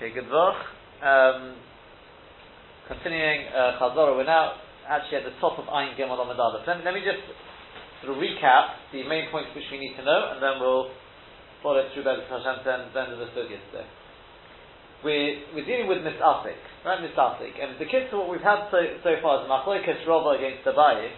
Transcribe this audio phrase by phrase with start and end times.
[0.00, 0.56] Okay, good work.
[1.04, 1.60] Um,
[2.88, 4.56] continuing uh, Chazorah, we're now
[4.88, 6.64] actually at the top of Ayin Gimel Amid Aleph.
[6.64, 7.20] Let, let me just
[8.00, 10.88] sort of recap the main points which we need to know, and then we'll
[11.60, 13.84] follow it through Bezat Hashem then, then the study yesterday.
[15.04, 17.04] We're, we're dealing with Misasik, right?
[17.04, 17.60] Misasik.
[17.60, 20.72] And the kids, to what we've had so, so far is Machlokes Rova against the
[20.72, 21.12] Abaye.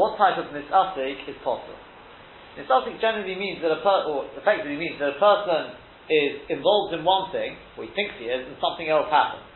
[0.00, 1.76] What type of Misasik is possible?
[2.56, 7.04] Misasik generally means that a person, or effectively means that a person is involved in
[7.04, 9.46] one thing, or he thinks he is, and something else happens.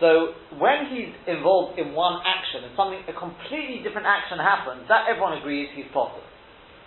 [0.00, 5.04] So when he's involved in one action and something a completely different action happens, that
[5.12, 6.24] everyone agrees he's possible.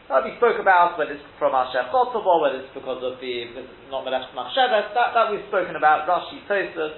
[0.10, 3.70] That we spoke about whether it's from our Shech whether it's because of the because
[3.70, 6.98] it's not Melech that, that we've spoken about, Rashi, Tosfos.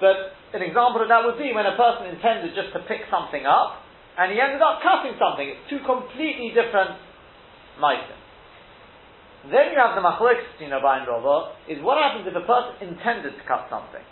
[0.00, 3.46] But an example of that would be when a person intended just to pick something
[3.46, 3.84] up
[4.18, 5.46] and he ended up cutting something.
[5.46, 6.96] It's two completely different
[7.78, 8.02] mice.
[9.50, 12.78] Then you have the machlokes between Rabbi and Rava, is what happens if a person
[12.78, 14.02] intended to cut something.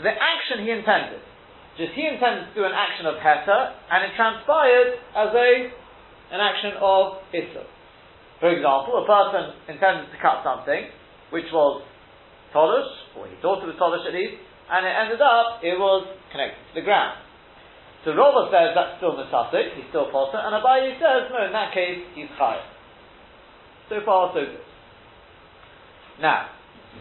[0.00, 1.20] So the action he intended,
[1.76, 5.50] just he intended to do an action of heta, and it transpired as a
[6.32, 7.66] an action of issa.
[8.40, 10.88] For example, a person intended to cut something,
[11.28, 11.84] which was
[12.56, 16.08] tolish, or he thought it was tolish at least, and it ended up, it was
[16.32, 17.20] connected to the ground.
[18.06, 21.74] So Rava says that's still Misasik, he's still Potter, and Abaye says, no, in that
[21.76, 22.64] case, he's Chayav.
[23.92, 24.69] So far, so good.
[26.20, 26.52] Now,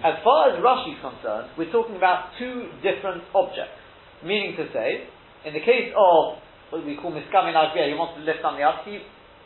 [0.03, 3.75] as far as Rashi is concerned, we're talking about two different objects.
[4.23, 5.07] Meaning to say,
[5.45, 6.39] in the case of
[6.71, 8.99] what we call Miskami Nagbiya, he wants to lift something up, he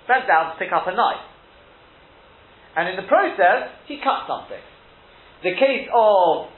[0.07, 1.25] bent down to pick up a knife.
[2.75, 4.61] And in the process, he cut something.
[5.41, 6.49] The case of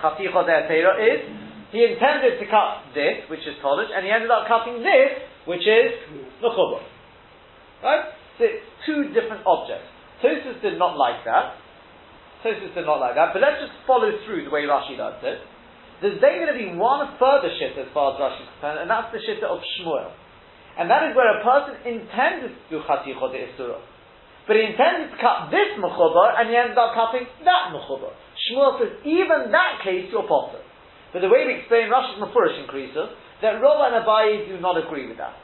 [0.00, 1.20] Chaticha is,
[1.72, 5.64] he intended to cut this, which is tolish, and he ended up cutting this, which
[5.64, 6.00] is
[6.40, 6.84] Mechubar.
[7.82, 8.12] Right?
[8.38, 9.91] So it's two different objects.
[10.22, 11.58] Tosfos did not like that.
[12.46, 13.34] Tosfos did not like that.
[13.34, 15.42] But let's just follow through the way Rashi does it.
[16.02, 18.88] There's then going to be one further shit as far as Rashi is concerned, and
[18.90, 20.10] that's the shit of Shmuel.
[20.78, 23.78] And that is where a person intended to do Chati Chode Isura.
[24.48, 28.10] But he intended to cut this mechubar, and he ended up cutting that mechubar.
[28.34, 30.66] Shmuel says, even that case, you're possible.
[31.14, 35.06] But the way we explain Rashi's Mefurish increases, that Rova and Abaye do not agree
[35.06, 35.36] with that.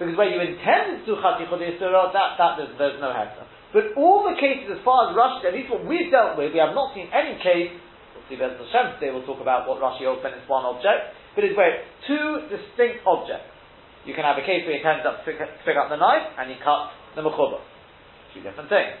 [0.00, 3.46] Because where you intended to do Chati Chode Isura, that, that there's, there's no heta.
[3.70, 6.58] But all the cases, as far as Rashi, at least what we've dealt with, we
[6.58, 7.70] have not seen any case.
[8.14, 9.14] We'll see Bez Hashem today.
[9.14, 13.06] We'll talk about what Rashi holds when it's one object, but it's where two distinct
[13.06, 13.46] objects.
[14.02, 16.00] You can have a case where he tends up to pick, to pick up the
[16.00, 17.62] knife and he cuts the mechuba.
[18.34, 18.96] Two different things.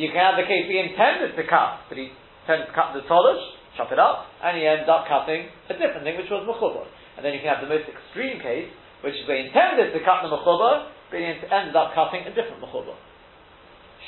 [0.00, 2.12] You can have the case he intended to cut, but he
[2.48, 3.42] tends to cut the tolish,
[3.76, 6.88] chop it up, and he ends up cutting a different thing, which was mechuba.
[7.16, 8.68] And then you can have the most extreme case,
[9.04, 12.32] which is where he intended to cut the mechuba, but he ends up cutting a
[12.32, 12.96] different mechuba.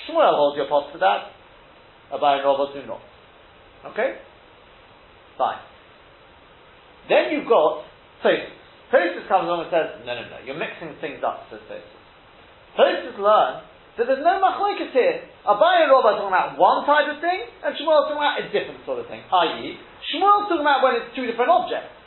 [0.06, 1.34] Shmuel holds your pot for that.
[2.12, 3.02] And Rava do not.
[3.92, 4.18] Okay?
[5.36, 5.60] Fine.
[7.08, 7.84] Then you've got
[8.24, 8.52] Tosfos.
[8.92, 12.00] Tosfos comes along and says, no, no, no, you're mixing things up, says Tosfos.
[12.76, 13.64] Tosfos learn
[13.98, 15.26] that there's no machlokes here.
[15.42, 18.38] Abai and Rava are talking about one type of thing, and Shmuel is talking about
[18.40, 19.20] a different sort of thing.
[19.26, 19.74] I.e.,
[20.14, 21.98] Shmuel is talking about when it's two different objects.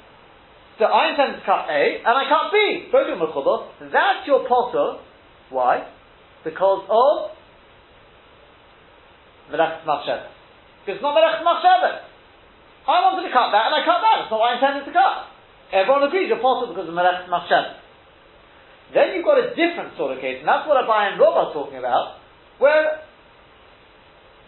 [0.80, 2.90] So I intend to cut A, and I cut B.
[2.90, 5.04] Both of them That's your potter.
[5.52, 5.86] Why?
[6.48, 7.38] Because of
[9.52, 10.32] Melech Machshevet.
[10.82, 12.08] Because it's not Melech Machshevet.
[12.88, 14.16] I wanted to cut that and I cut that.
[14.26, 15.30] That's not what I intended to cut.
[15.72, 17.80] Everyone agrees you're possible because of Melech Machshevet.
[18.96, 21.56] Then you've got a different sort of case, and that's what Abai and Rob are
[21.56, 22.20] talking about,
[22.60, 23.00] where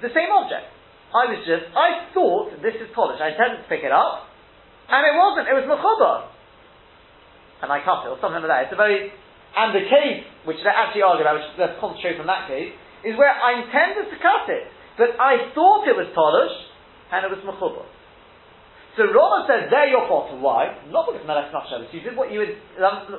[0.03, 0.67] the same object.
[1.15, 3.23] I was just, I thought this is tolish.
[3.23, 4.27] I intended to pick it up,
[4.91, 5.47] and it wasn't.
[5.47, 6.27] It was mechuba,
[7.63, 8.61] and I cut it or something like that.
[8.67, 9.15] It's a very
[9.53, 12.73] and the case which they actually argue about, which let's concentrate on that case,
[13.05, 14.65] is where I intended to cut it.
[14.97, 16.53] But I thought it was tolish,
[17.13, 17.85] and it was mechuba.
[18.93, 20.29] So Rama says, there your fault.
[20.37, 20.69] Why?
[20.93, 21.89] Not because Melech Machshavas.
[21.89, 23.09] You did what you would, um,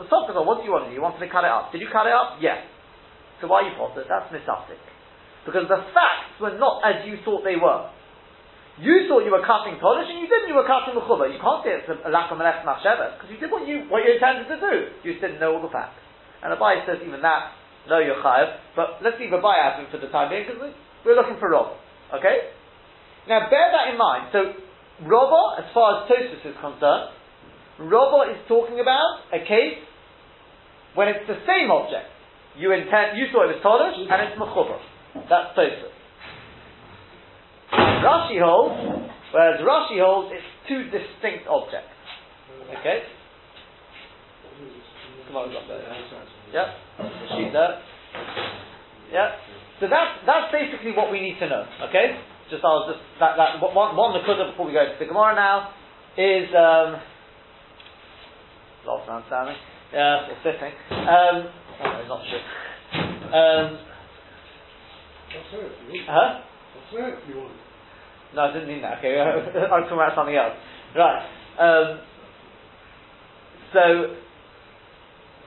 [0.46, 0.94] what do you want to do?
[0.94, 1.74] You wanted to cut it up.
[1.74, 2.38] Did you cut it up?
[2.38, 2.62] Yes.
[3.42, 4.06] So why are you faulted?
[4.06, 4.78] That's misafik.
[5.42, 7.90] Because the facts were not as you thought they were.
[8.78, 10.46] You thought you were cutting tolish, and you didn't.
[10.46, 11.26] You were cutting mechuba.
[11.26, 14.06] You can't say it's a, lack of melech machshavas because you did what you what
[14.06, 14.74] you intended to do.
[15.02, 15.98] You just didn't know all the facts.
[16.38, 17.50] And Abai says even that,
[17.90, 18.62] no, you're chayav.
[18.78, 20.74] But let's leave Abai out for the time being because
[21.04, 21.76] we're looking for Rob.
[22.14, 22.50] Okay?
[23.28, 24.28] Now bear that in mind.
[24.32, 24.52] So,
[25.04, 27.12] Robo, as far as Tosfos is concerned,
[27.78, 29.80] Robo is talking about a case
[30.94, 32.06] when it's the same object.
[32.56, 34.78] You intend, you thought it was Tolish, and it's Mechubar.
[35.28, 35.94] That's Tosfos.
[38.04, 41.90] Rashi holds, whereas Rashi holds, it's two distinct objects.
[42.78, 43.02] Okay?
[45.26, 45.82] Come on, we got there.
[46.52, 46.66] Yep.
[47.34, 47.82] Sheet there.
[49.10, 49.30] Yep.
[49.80, 52.16] So that's, that's basically what we need to know, okay?
[52.50, 55.70] just I'll just that that one one Nakuda before we go to the Gemara now
[56.16, 57.00] is um,
[58.86, 59.56] lost man standing,
[59.92, 60.72] yeah, or sitting.
[60.90, 61.48] Um,
[61.80, 62.44] oh, no, not sure.
[63.34, 63.78] Um,
[66.06, 66.40] huh?
[68.34, 68.98] No, I didn't mean that.
[68.98, 70.54] Okay, I was talking about something else.
[70.94, 71.26] Right.
[71.58, 72.00] Um,
[73.72, 74.14] so,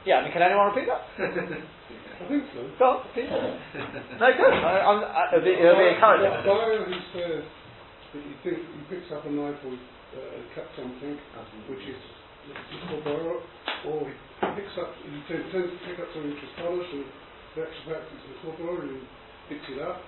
[0.06, 1.62] yeah, I mean, can anyone repeat that?
[2.18, 2.66] I think so.
[2.82, 3.06] Go on,
[4.18, 4.54] No, good.
[4.58, 6.34] I, I'm, I, it'll be, it'll be encouraging.
[6.34, 10.66] A buyer who says that he thinks he picks up a knife or uh, cut
[10.74, 11.14] something,
[11.70, 12.02] which is
[12.90, 13.06] called
[13.86, 17.06] or he picks up, he tends to pick up something which is polished, and
[17.54, 20.02] the actual fact a borrow, and he picks it up.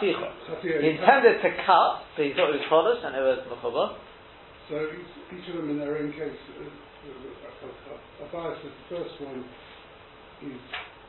[0.00, 3.94] He intended to cut, but he thought it was polished and it was mechuba.
[4.66, 9.14] So each, each of them in their own case, uh, uh, Abai says the first
[9.22, 9.44] one
[10.44, 10.52] Mm.
[10.52, 10.60] is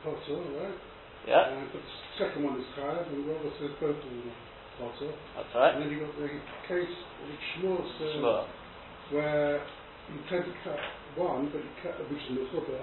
[0.04, 0.78] potter, right?
[1.28, 1.52] Yeah.
[1.68, 4.38] But the second one is chayav, and Rava says of are
[4.80, 5.10] potter.
[5.36, 5.72] That's right.
[5.76, 6.28] And then you've got the
[6.70, 6.94] case
[7.28, 8.46] says, Shmuel.
[9.12, 9.60] where
[10.08, 10.80] you tend to cut
[11.20, 12.80] one, but you cut, the which is mechuba,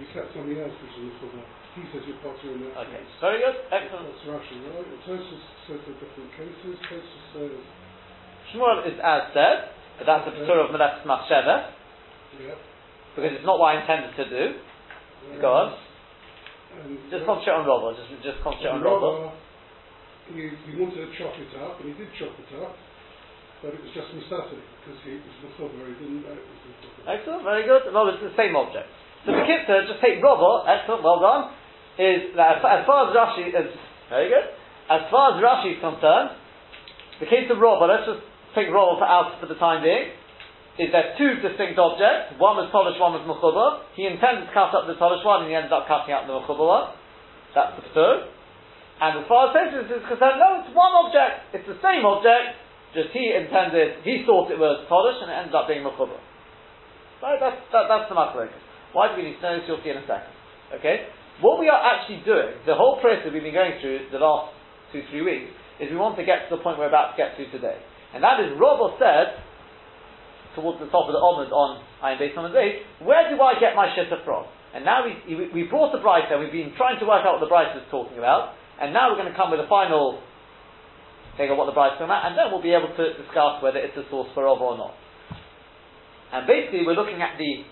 [0.00, 1.42] you cut something else which is mechuba.
[1.76, 3.12] He says you're potter in that Okay, case.
[3.20, 4.08] very good, excellent.
[4.12, 4.86] That's Rashi, right?
[4.88, 6.76] And Tosfos says different cases.
[6.88, 7.52] Tosfos says,
[8.52, 11.72] Shmuel is as said, but that's the Torah of Melech Machsheva,
[12.40, 12.56] yeah.
[13.16, 14.44] because it's not what I intended to do.
[15.40, 15.68] Go on.
[16.72, 19.32] And Just concentrate on Rava, just, just concentrate on
[20.28, 22.78] and he, he wanted to chop it up, and he did chop it up,
[23.60, 25.82] but it was just mistake because he was mechuber.
[25.82, 27.02] He didn't know it was mechuber.
[27.10, 27.90] Excellent, very good.
[27.90, 28.86] Rava's the same object.
[29.26, 31.42] So the Kitzur, just take Rava, excellent, well done,
[31.98, 33.70] is that as, as far as Rashi is,
[34.08, 34.46] very good,
[34.90, 36.38] as far as Rashi is concerned,
[37.18, 38.22] the case of Rava, let's just
[38.54, 40.14] take for out for the time being,
[40.80, 43.84] is there two distinct objects, one was polished, one was mechuba.
[43.92, 46.32] He intended to cut up the polished one, and he ended up cutting out the
[46.32, 46.96] mechuba one.
[47.52, 48.32] That's the third.
[48.96, 51.52] And as far as Tosfos is concerned, no, it's one object.
[51.52, 52.56] It's the same object,
[52.96, 56.16] just he intended, he thought it was polished, and it ended up being mechuba.
[57.20, 58.56] Right, that's, that, that's the machlokes.
[58.96, 59.68] Why do we need to know this?
[59.68, 60.32] You'll see in a second.
[60.80, 61.12] Okay?
[61.44, 64.56] What we are actually doing, the whole process we've been going through the last
[64.92, 67.36] two, three weeks, is we want to get to the point we're about to get
[67.36, 67.76] to today.
[68.12, 69.40] And that is, Rava said,
[70.54, 73.76] towards the top of the Omid on Iron Base Omid Base, where do I get
[73.76, 74.46] my shitta from?
[74.72, 77.52] And now we, we, brought the Brisa, we've been trying to work out what the
[77.52, 80.20] Brisa is talking about, and now we're going to come with a final
[81.36, 83.60] thing of what the Brisa is talking about, and then we'll be able to discuss
[83.60, 84.96] whether it's a source for Rav or not.
[86.32, 87.68] And basically, we're looking at the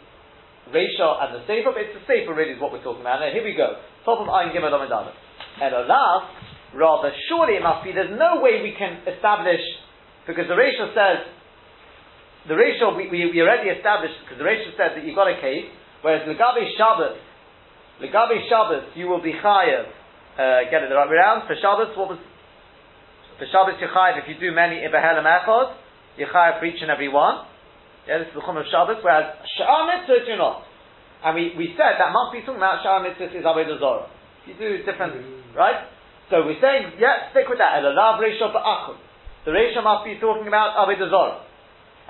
[0.69, 3.25] Reisha and the Seifa, but it's the Seifa really is what we're talking about.
[3.25, 3.81] Now, here we go.
[4.05, 5.17] Top of Ayin Gimel Amid Aleph.
[5.57, 6.29] And Olav,
[6.77, 9.65] rather, surely it must be, there's no way we can establish,
[10.29, 11.40] because the Reisha says,
[12.49, 15.37] the ratio we, we, we already established, because the ratio said that you've got a
[15.41, 15.69] case,
[16.01, 17.21] whereas Legabe Shabbos,
[18.01, 19.85] Legabe Shabbos, you will be chayav,
[20.41, 22.21] uh, get it the right way around, for Shabbos, what was,
[23.37, 25.77] for Shabbos you're chayav, if you do many Ibehelim Echod,
[26.17, 27.45] you're chayav for each and every one,
[28.09, 30.65] yeah, this is the Chum of Shabbos, whereas Sha'ar Mitzvot you're not.
[31.21, 34.09] And we, we said that must be talking about Sha'ar Mitzvot is Avodah Zorah.
[34.49, 35.21] You do different,
[35.53, 35.85] right?
[36.33, 37.77] So we're saying, yeah, stick with that.
[37.83, 38.97] Elalav Reisha Ba'achud.
[39.45, 41.45] The ratio must be talking about Avodah Zorah.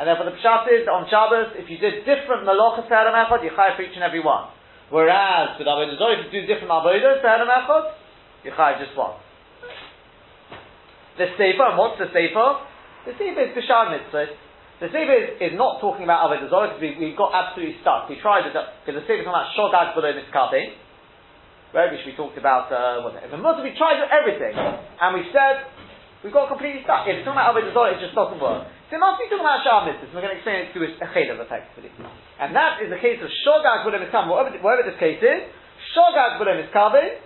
[0.01, 3.45] And then for the Pshat is, on Shabbos, if you did different Malachas Pe'elam Echad,
[3.45, 4.49] you chayav for each and every one.
[4.89, 7.85] Whereas, with Avodah Zorah, if you do different Avodah Pe'elam Echad,
[8.41, 9.21] you chayav just one.
[11.21, 12.65] The Seifa, and what's the Seifa?
[13.05, 14.33] The Seifa is B'Shar Mitzvot.
[14.81, 18.09] The Seifa is, is not talking about Avodah Zorah because we, we got absolutely stuck.
[18.09, 20.81] We tried it, because the Seifa is talking about Shogag below Mitzkabing,
[21.77, 23.29] right, which we talked about, uh, what was it?
[23.29, 25.69] We tried everything, and we said,
[26.25, 27.05] we got completely stuck.
[27.05, 28.80] If it's talking about Avodah Zorah, it just doesn't work.
[28.91, 31.39] It must be talking about Shah Mitzvahs, we're going to explain it through a Chelav
[31.39, 31.95] effectively.
[32.43, 35.47] And that is the case of Shogag below Mitzkabing, whatever, whatever this case is,
[35.95, 37.23] Shogag below Mitzkabing,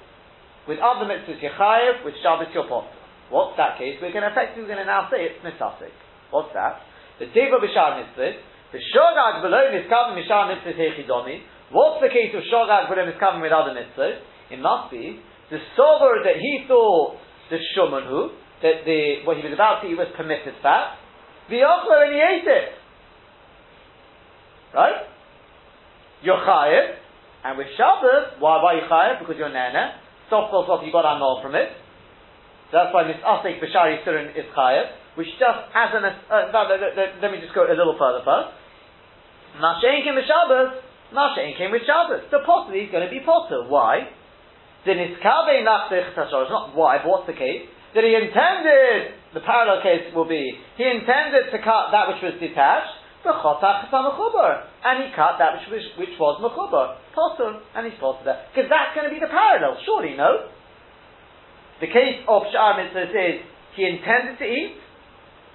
[0.69, 2.85] with other mitzvahs Yechayev, with Shabbos Yopot.
[3.33, 3.97] What's that case?
[3.97, 5.97] We're going to effectively going to now say it's Mitzasik.
[6.29, 6.85] What's that?
[7.17, 8.37] The Teva B'Shar Mitzvah,
[8.77, 11.49] the Shogag below Mitzkavim B'Shar Mitzvah Hechidomi.
[11.73, 14.21] What's the case of Shogag below Mitzkavim with other mitzvahs?
[14.53, 15.17] It must be
[15.49, 17.17] the sober that he thought
[17.49, 21.01] the Shumanhu, that the what he was about to eat was permitted fat,
[21.51, 22.69] the Ochlo and he ate it.
[24.75, 25.07] Right?
[26.23, 26.97] You're chayiv,
[27.45, 29.21] and with Shabbos, why, why you chayiv?
[29.21, 30.01] Because you're nana.
[30.31, 31.69] Soft, soft, soft, you got annul from it.
[32.73, 36.51] So that's why Misasek B'Shari Surin is chayiv which just as an, uh,
[37.23, 38.51] let me just go a little further first.
[39.63, 40.83] Mashain came with Shabbos,
[41.15, 42.27] Mashain came with Shabbos.
[42.31, 43.63] So possibly he's going to be potter.
[43.71, 44.11] Why?
[44.83, 47.71] Then it's Kabe Nachsich it's not why, but what's the case?
[47.95, 52.39] That he intended, the parallel case will be, he intended to cut that which was
[52.39, 52.95] detached,
[53.27, 57.03] the chotach mechubar, and he cut that which was, which was mechubar,
[57.75, 58.47] and he's potter there.
[58.55, 60.55] Because that's going to be the parallel, surely, no?
[61.83, 63.43] The case of Sha'ar Mitzvahs is
[63.75, 64.79] he intended to eat,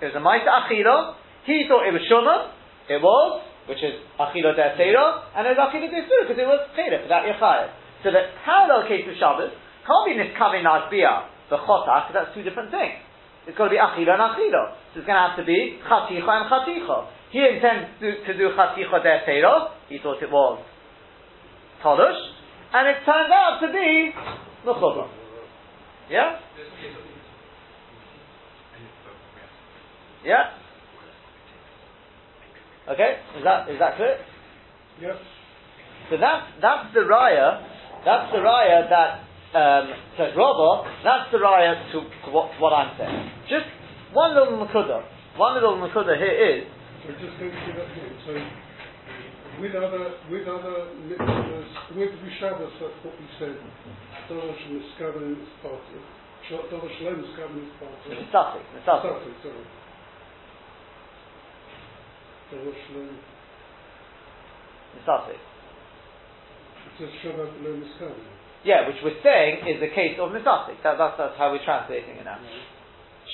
[0.04, 1.16] it was a Maisa Achila,
[1.48, 2.52] he thought it was Shuman,
[2.92, 7.00] it was, which is Achila de and it was Achila de because it was Teda,
[7.00, 7.70] for that Yechayev.
[8.04, 9.56] So the parallel case of Shabbos
[9.88, 13.08] can't be Niskavin Nadbiyah, the because that's two different things.
[13.50, 14.78] It's got to be Achila and Achila.
[14.94, 17.08] So it's going to have to be Chaticha and Chaticha.
[17.32, 19.18] He intends to, to do Chaticha de
[19.90, 20.62] he thought it was
[21.84, 22.22] Tolush,
[22.74, 24.14] and it turned out to be
[24.66, 25.10] Mechubah.
[26.12, 26.38] Yeah?
[30.24, 30.52] Yeah?
[32.92, 34.18] Okay, is that is that clear?
[35.02, 35.16] Yes.
[36.10, 37.66] So that's that's the raya,
[38.04, 42.74] that's the raya that um, says Rabba, that's the raya to, to, what, to what
[42.74, 43.32] I'm saying.
[43.50, 43.66] Just
[44.14, 45.02] one little makuda,
[45.38, 46.70] one little makuda here is.
[47.02, 47.50] So just to.
[48.30, 48.38] So
[49.62, 53.58] with other with other mitzvahs, with Rishavas, that's what we said.
[54.30, 56.04] Dorosh Miskavan is part of.
[56.70, 58.14] Dorosh Lo Miskavan is part of.
[58.14, 59.34] Misasik, Misasik.
[59.42, 59.66] sorry.
[64.94, 65.42] Misasik.
[66.86, 68.39] It says Shabbat Lo Miskavan.
[68.64, 70.84] Yeah, which we're saying is the case of Misasik.
[70.84, 72.40] That, that's, that's how we're translating it now.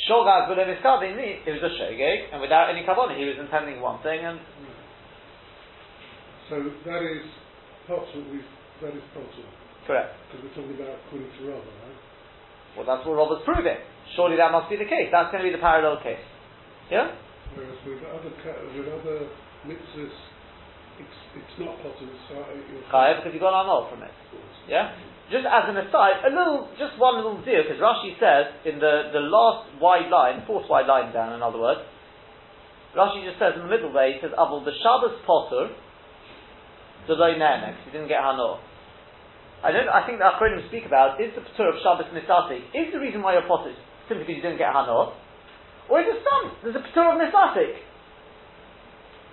[0.05, 4.03] Shogag Below Miskavin, it was a shogeg, and without any kavanah, he was intending one
[4.03, 4.37] thing, and
[6.49, 7.25] so that is
[7.89, 8.37] possible.
[8.81, 9.49] That is possible.
[9.87, 10.13] Correct.
[10.29, 11.99] Because we're talking about according to Rava, right?
[12.77, 13.81] Well, that's what Rava's proving.
[14.13, 15.09] Surely that must be the case.
[15.09, 16.21] That's going to be the parallel case.
[16.91, 17.17] Yeah.
[17.55, 19.31] Whereas with other with other
[19.65, 20.13] mitzvahs,
[21.01, 22.13] it's, it's not possible.
[22.29, 22.45] So
[22.93, 24.13] Chayev because you got an from it.
[24.69, 24.93] Yeah.
[25.33, 29.09] Just as an aside, a little, just one little deal, because Rashi says in the,
[29.09, 31.81] the last wide line, fourth wide line down, in other words,
[32.93, 35.73] Rashi just says in the middle there, he says, Avul the Shabbos Potter,
[37.09, 38.61] Deloy Ne'emek, he didn't get Hanor.
[39.65, 39.89] I don't.
[39.89, 43.25] I think the Achronim speak about is the Patur of Shabbos Misatik is the reason
[43.25, 43.73] why you're potter
[44.05, 45.17] simply because you didn't get Hanor,
[45.89, 46.53] or is it some?
[46.61, 47.81] There's a Patur of Misatik.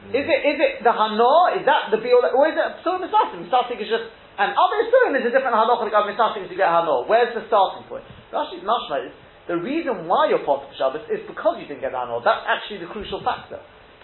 [0.09, 0.33] Is hmm.
[0.33, 1.61] it is it the Hanor?
[1.61, 2.25] Is that the Biol?
[2.33, 3.45] Or is it a Patur of Misatik?
[3.45, 4.09] Misatik is just
[4.39, 7.05] and other Isurim is a different halacha of Misatik to get Hanor.
[7.05, 8.05] Where's the starting point?
[8.33, 9.13] Rashi's mashma is
[9.45, 12.25] the reason why you're potter for Shabbos is because you didn't get Hanor.
[12.25, 13.61] That's actually the crucial factor.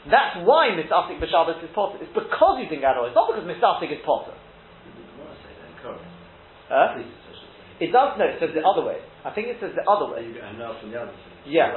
[0.06, 1.98] That's why Misasik b'Shabbos is potter.
[2.04, 3.08] It's because you didn't get oil.
[3.08, 4.36] It's not because Misasik is potter.
[6.68, 7.00] Huh?
[7.80, 9.00] It does no, it says the other way.
[9.24, 10.28] I think it says the other way.
[11.46, 11.72] Yeah.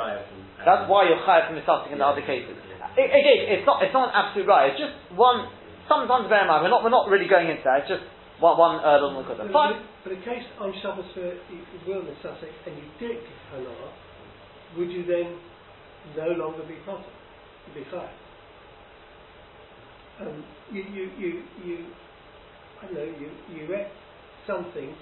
[0.66, 2.58] That's why you're chayav from Misafik in the other cases.
[3.00, 4.74] again, it's not, it's not an absolute right.
[4.74, 5.48] It's just one,
[5.88, 7.86] sometimes bear in mind, we're not, we're not really going into that.
[7.86, 8.06] It's just
[8.42, 9.86] one, one uh, little Fine.
[10.04, 11.38] But in case on Shabbos for
[11.88, 13.94] will Misasik and you did get Hanah,
[14.78, 15.38] would you then
[16.18, 17.06] no longer be potter?
[17.74, 18.10] Be chayav?
[20.22, 21.30] um, you, you, you,
[21.66, 21.78] you,
[22.82, 23.90] I don't know, you, you ate
[24.46, 24.94] something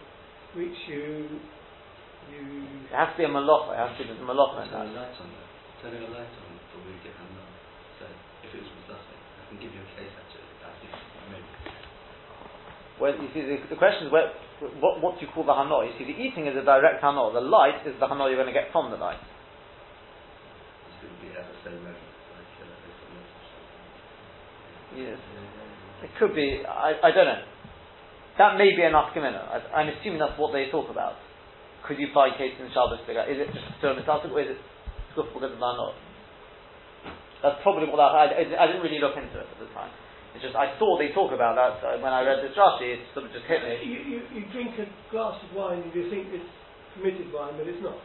[0.55, 1.39] which you,
[2.31, 2.41] you...
[2.87, 4.85] It has to be a malacha, it has to be a malacha in that.
[4.95, 5.47] light on that.
[5.83, 7.35] Turning a light on for we get hand
[7.99, 8.05] So
[8.43, 10.47] if it was Mizasek, I can give you a case actually.
[10.59, 10.91] I think
[11.31, 11.51] maybe.
[12.99, 14.35] Well, you see, the, the question is where,
[14.83, 15.87] what, what do you call the hano?
[15.87, 17.31] You see, the eating is a direct hano.
[17.31, 19.23] The light is the hano you're going to get from the light.
[20.91, 22.09] It's going to be ever so measured.
[24.95, 25.19] Yes.
[26.03, 27.43] It could be, I, I don't know.
[28.39, 29.43] That may be enough gemina.
[29.75, 31.19] I'm assuming that's what they talk about.
[31.85, 33.23] Could you buy case in Shabbos figure?
[33.27, 34.59] Is it just Sturm Mitzvah or is it
[35.15, 35.95] because of not?
[37.43, 39.91] That's probably what I, I, I didn't really look into it at the time.
[40.35, 42.95] It's just I saw they talk about that so when I read this Rashi.
[42.95, 43.81] It sort of just hit me.
[43.81, 46.45] You, you, you drink a glass of wine and you think it's
[46.95, 47.97] permitted wine, but it's not.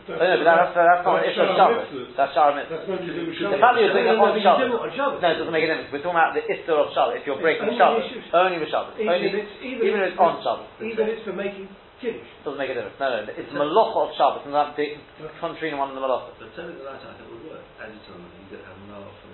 [0.00, 2.16] Oh, no, but that's, uh, that's not Isha Shabbos.
[2.16, 2.88] That's Shara Mitzvah.
[2.88, 4.96] The fact that you're doing it on Shabbos.
[4.96, 5.92] No, it doesn't make a difference.
[5.92, 7.20] We're talking about the Isser of Shabbos.
[7.20, 8.08] If you're breaking Shabbos.
[8.32, 8.96] Only with Shabbos.
[8.96, 9.28] Only,
[9.60, 10.72] even if it's on Shabbos.
[10.80, 11.68] Even if it's for making
[12.00, 12.32] Kiddush.
[12.48, 12.96] Doesn't make a difference.
[12.96, 13.28] No, no.
[13.28, 14.48] It's Malacha of Shabbos.
[14.48, 14.96] And that's the
[15.36, 16.32] contrary one of the Malacha.
[16.40, 17.60] But turning the light on, it would work.
[17.76, 19.29] As you told me, you could have Malacha from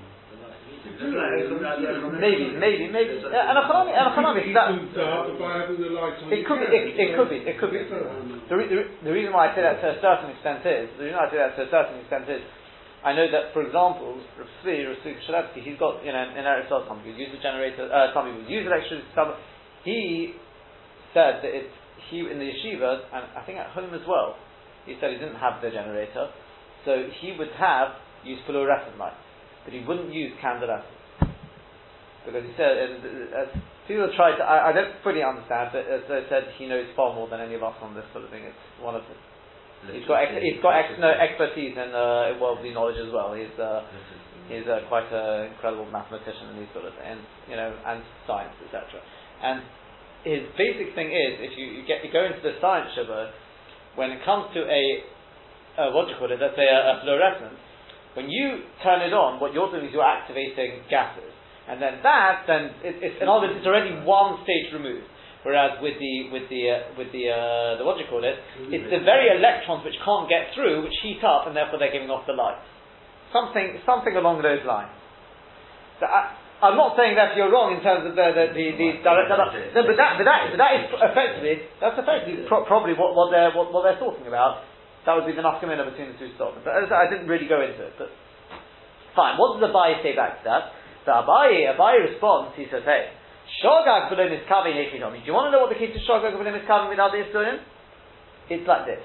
[0.97, 3.21] Maybe, maybe, maybe.
[3.21, 4.45] Yeah, and economic, and economic.
[4.57, 4.73] That,
[6.33, 6.69] it could be.
[6.73, 7.39] It, it could be.
[7.45, 7.85] It could be.
[7.85, 11.05] The, re, the, the reason why I say that to a certain extent is the
[11.11, 12.41] reason I say that to a certain extent is
[13.05, 16.67] I know that, for example, Rav Tzvi, Rav Tzvi he's got, you know, in Eretz
[16.71, 19.35] some people use a generator, uh, some people use electricity, some,
[19.85, 20.35] he
[21.15, 21.71] said that it's,
[22.11, 24.35] he, in the yeshiva, and I think at home as well,
[24.87, 26.31] he said he didn't have the generator,
[26.85, 29.26] so he would have used fluorescent lights
[29.67, 30.71] but he wouldn't use candle
[32.23, 32.79] Because he said,
[33.35, 33.51] as
[33.91, 37.11] people try to, I, I, don't fully understand, but as I said, he knows far
[37.11, 38.47] more than any of us on this sort of thing.
[38.47, 42.71] It's one of the, he's got, ex, he's got ex, no, expertise in, uh, worldly
[42.71, 43.35] knowledge as well.
[43.35, 43.83] He's, uh,
[44.47, 47.19] he's uh, quite an incredible mathematician and these sort of, and,
[47.51, 49.03] you know, and science, etc.
[49.43, 49.67] And
[50.23, 53.35] his basic thing is, if you, you get, you go into the science shiva,
[53.99, 54.83] when it comes to a,
[55.75, 57.66] uh, what do you call it, let's say a, a fluorescence,
[58.17, 61.31] when you turn it on, what you're doing is you're activating gases.
[61.69, 65.05] And then that, then, it, it's, in other words, it's already one stage removed.
[65.47, 68.35] Whereas with the with the uh, with the uh, the what do you call it?
[68.67, 72.11] It's the very electrons which can't get through, which heat up, and therefore they're giving
[72.11, 72.59] off the light.
[73.31, 74.91] Something something along those lines.
[76.03, 76.35] So I,
[76.67, 79.31] I'm not saying that you're wrong in terms of the the, the, the direct.
[79.71, 83.31] No, but that but that but that is effectively that's effectively pro- probably what, what
[83.31, 84.67] they're what, what they're talking about.
[85.07, 86.67] That would be the nafkamina between the two statements.
[86.67, 87.95] I didn't really go into it.
[87.95, 88.11] But
[89.15, 89.39] fine.
[89.39, 90.63] What does Abaye say back to that?
[91.07, 92.59] The Abaye Abaye responds.
[92.59, 93.15] He says, "Hey."
[93.63, 95.23] Shogag B'lim is Kavi Hechidomi.
[95.23, 97.23] Do you want to know what the key to Shogag B'lim is Kavi without the
[97.23, 97.63] Isurim?
[98.51, 98.99] It's like this.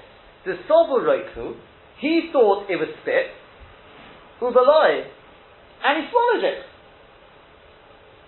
[0.44, 1.54] The Sobel Roku,
[2.00, 3.30] he thought it was spit,
[4.42, 5.06] Ubaloi,
[5.84, 6.58] and he swallowed it.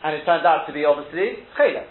[0.05, 1.85] And it turned out to be obviously Chela.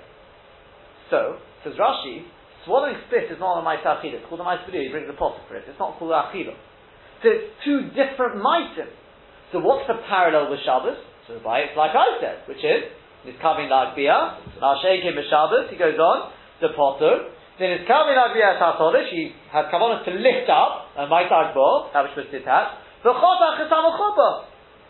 [1.09, 2.23] So, says Rashi,
[2.65, 5.37] swallowing spit is not a Maita Achila, it's called a Maita He brings a pot
[5.47, 5.63] for it.
[5.67, 6.55] It's not called Achila.
[7.23, 8.91] So it's two different Maitim.
[9.51, 10.99] So what's the parallel with Shabbos?
[11.27, 12.91] So by it's like I said, which is
[13.23, 14.43] He's coming like Bia.
[14.59, 17.31] Now Sheikh Shabbos, he goes on, the potter.
[17.55, 21.55] Then it's coming like Bia Tasolish, he has come on to lift up, a Maitag
[21.55, 22.83] Bo, that which was sit at.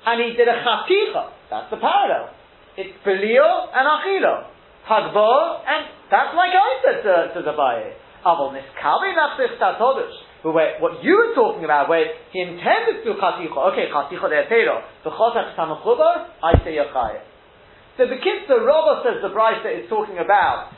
[0.06, 1.24] And he did a Chaticha.
[1.50, 2.34] That's the parallel.
[2.78, 4.50] It's Belio and Achilo.
[4.88, 7.96] Hagbo, and that's like I said to, to the Baye.
[8.26, 10.16] Avol Niskavi Nafsich Tasolish.
[10.44, 14.84] But where, what you were talking about, where he intended to do chaticha, okay, atero,
[15.04, 17.24] the chotach samachubar, I say yachayah.
[17.96, 20.74] So the Kitzur Rava says the Brisa is talking about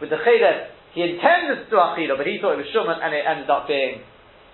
[0.00, 3.14] with the Cheder, he intended to do Achila, but he thought it was Shuman and
[3.14, 4.02] it ended up being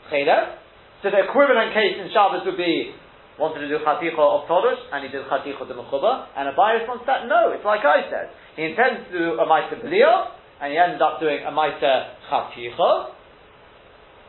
[0.09, 0.57] Cheder.
[1.02, 2.97] So the equivalent case in Shabbos would be
[3.38, 6.83] wanted to do Chaticha of Torush and he did Chaticha of Mechuba, and a bias
[6.85, 8.35] response that no, it's like I said.
[8.59, 13.14] He intends to do a Maita Belio, and he ended up doing a Maita Chaticha.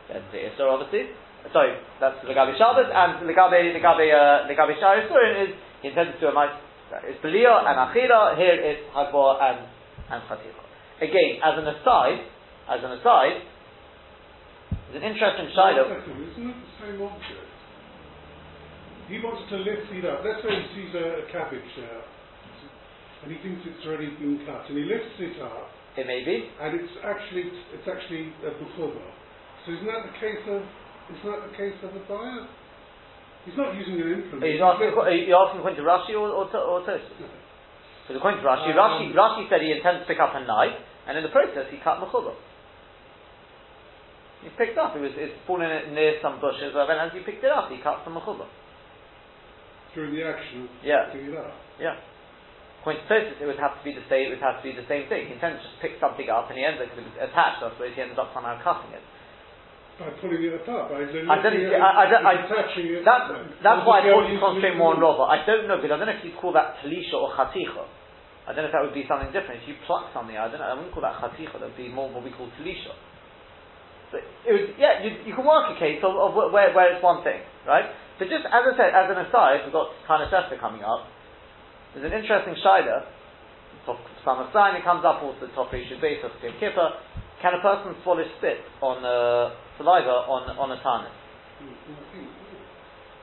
[0.08, 1.10] That's the Isra, obviously.
[1.52, 6.20] Sorry, that's the Legabi Shabbos, and the Legabi, uh, Legabi Shari is he intended to
[6.20, 9.62] do a Maita it's Belia and Achila, here it's Hagbo and,
[10.10, 10.62] and Chaticha.
[10.98, 12.26] Again, as an aside,
[12.68, 13.46] as an aside,
[14.90, 15.86] there's an interesting Shiloh.
[15.86, 17.46] Isn't it the same object?
[19.10, 20.22] He wants to lift it up.
[20.22, 24.64] Let's say he sees a, a cabbage uh, and he thinks it's already been cut,
[24.70, 25.68] and he lifts it up.
[25.98, 26.46] It may be.
[26.62, 29.02] And it's actually it's actually a bukhova.
[29.66, 30.62] So isn't that the case of
[31.10, 32.46] isn't that the case of a buyer?
[33.44, 34.44] He's not using an implement.
[34.44, 37.24] Are you asking, are you asking according to Rashi or, or, or Tosfos?
[38.04, 40.76] Because according to Rashi, um, Rashi, Rashi said he intends to pick up a knife,
[41.08, 42.36] and in the process he cut Mechubah.
[44.44, 47.52] He picked up, it was it's fallen near some bushes, and as he picked it
[47.52, 48.44] up, he cut some Mechubah.
[49.94, 51.10] During the action yeah.
[51.10, 51.52] picking it up?
[51.80, 51.98] Yeah.
[52.80, 54.72] According to Tosfos, it would have to be the same, it would have to be
[54.72, 55.28] the same thing.
[55.28, 57.60] He intends to just pick something up, and he ends up, because it was attached,
[57.60, 59.04] I suppose he ends up somehow cutting it
[60.00, 63.04] by pulling it apart, by I don't, I, I, I, attaching it.
[63.04, 65.28] That's why I thought you concentrate more on Rava.
[65.28, 67.84] I don't know, because I don't know if you call that talisha or chaticha.
[68.48, 69.60] I don't know if that would be something different.
[69.60, 71.92] If you pluck something, I don't know, I wouldn't call that chaticha, that would be
[71.92, 72.96] more what we call talisha.
[74.08, 77.04] But it was, yeah, you, you can work a case of, of where, where it's
[77.04, 77.92] one thing, right?
[78.20, 81.08] But just as I said, as an aside, we've got kind of Sester coming up.
[81.96, 83.08] There's an interesting Shida,
[84.24, 86.90] Summer sign, it comes up also top Rishon Beis of Kippur.
[87.40, 91.16] Can a person swallow spit on uh, saliva on, on a tarnis?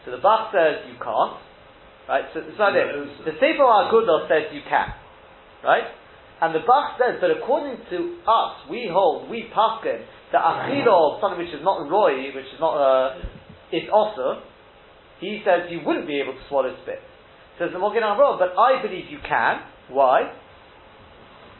[0.03, 1.37] So the Bach says you can't.
[2.09, 2.25] Right?
[2.33, 3.29] So it's like this.
[3.29, 4.89] The Sefer Agudah says you can.
[5.63, 5.85] Right?
[6.41, 11.21] And the Bach says that according to us, we hold, we paskin, the achilo of
[11.21, 13.21] something which is not roy, which is not uh,
[13.71, 14.41] is also,
[15.19, 16.99] he says you wouldn't be able to swallow spit.
[17.59, 19.61] Says the Magen Avraham, but I believe you can.
[19.89, 20.31] Why?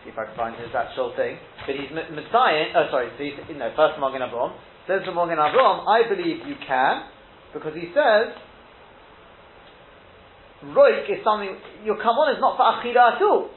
[0.08, 1.36] see if I can find his actual thing.
[1.68, 4.56] But he's Messiah, oh sorry, so he's, know, first Magen Avram.
[4.88, 7.12] Says the Magen Avram, I believe you can,
[7.52, 8.32] because he says,
[10.72, 11.52] Roik is something,
[11.84, 13.52] your come on is not for Achida at all.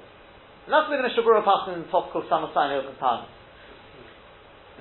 [0.66, 3.24] And that's we're going to pass in the top called Samasain Hilchatan.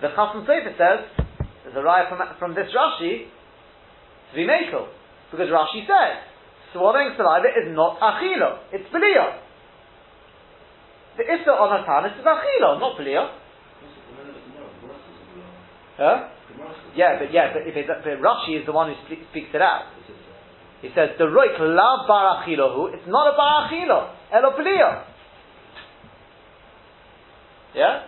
[0.01, 0.99] The Chasam Sofer says,
[1.63, 4.87] there's a raya from, from this Rashi, to be Mekel.
[5.31, 6.23] Because Rashi says,
[6.73, 9.39] swallowing saliva is not Achilo, it's Beliyah.
[11.17, 13.29] The Issa on Hatanis is Achila, not Blia.
[15.97, 16.29] Huh?
[16.95, 19.91] Yeah, but yeah, but if it, but Rashi is the one who speaks, it out.
[20.81, 22.93] He says the roik la bar achilahu.
[22.93, 25.03] It's not a bar achilo, elo blia.
[27.75, 28.07] Yeah.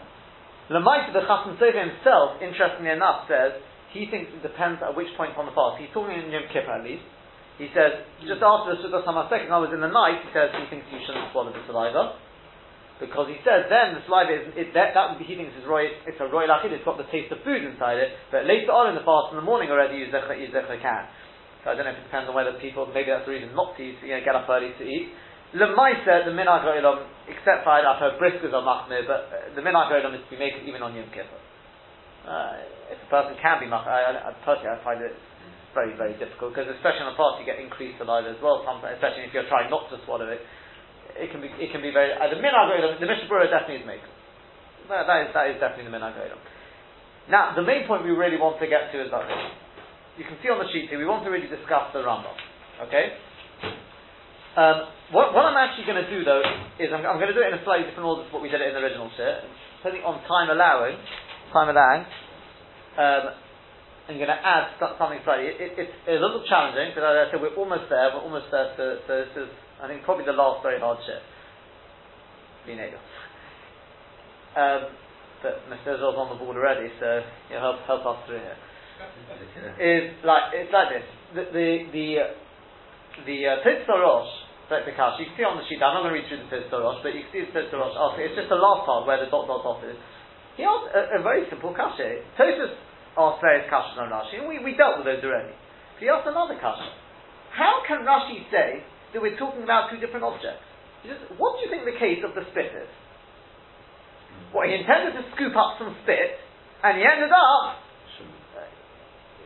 [0.70, 3.60] The of the Chasam Sofer himself, interestingly enough, says
[3.92, 5.80] he thinks it depends at which point on the fast.
[5.80, 7.04] He's talking in Yom Kippur at least.
[7.60, 10.24] He says just after the Sukkot Hamasek, I was in the night.
[10.24, 12.18] He says he thinks you shouldn't swallow the saliva.
[12.98, 16.22] Because he says then the saliva is it, that, that he thinks is roy, it's
[16.22, 18.96] a roy lachid, it's got the taste of food inside it, but later on in
[18.96, 21.10] the fast in the morning already you zecha, you zecha can.
[21.66, 23.74] So I don't know if it depends on whether people, maybe that's the reason not
[23.78, 25.14] to eat, you know, get up early to eat.
[25.58, 30.14] Lemaisa, the minhag ha'olam, except for I've heard briskers are machmir, but the minhag ha'olam
[30.18, 31.42] is to be made even on Yom Kippur.
[32.22, 35.16] Uh, if a person can be machmir, I, I, personally I find it
[35.74, 39.00] very, very difficult, because especially on a fast you get increased saliva as well, sometimes,
[39.00, 40.44] especially if you're trying not to swallow it
[41.18, 44.04] it can be it can be very uh, the minhag the Mishnah definitely is make.
[44.88, 46.16] That, that is that is definitely the minhag
[47.28, 49.26] Now the main point we really want to get to is that
[50.16, 52.36] you can see on the sheet here we want to really discuss the Rambam.
[52.88, 53.18] Okay.
[54.52, 56.44] Um, what, what I'm actually going to do though
[56.76, 58.52] is I'm, I'm, going to do it in a slightly different order to what we
[58.52, 59.48] did it in the original shit.
[59.80, 61.00] Depending on time allowing,
[61.54, 62.04] time allowing,
[62.98, 63.24] um,
[64.10, 65.56] I'm going to add something slightly.
[65.56, 68.12] It, it, it's a little challenging because as I said we're almost there.
[68.12, 68.76] We're almost there.
[68.76, 71.00] So, so this is I think probably the last very hard
[72.78, 73.02] able.
[74.54, 74.82] Um,
[75.42, 75.98] but Mr.
[75.98, 78.60] Israel's on the board already, so you know, help help us through here.
[79.82, 81.08] is like it's like this.
[81.34, 82.08] The the the
[83.26, 84.30] the uh, Rosh,
[84.70, 84.94] like the.
[85.18, 85.82] You can see on the sheet.
[85.82, 87.82] I'm not going to read through the Pitzah Rosh, but you can see the Pitzah
[87.82, 87.98] Rosh.
[87.98, 89.98] Oh, it's just the last part where the dot dot dot is.
[90.58, 92.22] He asked a, a very simple kasha.
[92.40, 92.76] Tosfos
[93.18, 95.54] asked various kashas on Rashi, and we, we dealt with those already.
[96.00, 96.90] He asked another kasha.
[97.52, 98.84] How can Rashi say
[99.14, 100.64] that we're talking about two different objects.
[101.04, 102.92] Just, what do you think the case of the spit is?
[104.54, 106.40] Well, he intended to scoop up some spit,
[106.84, 107.82] and he ended up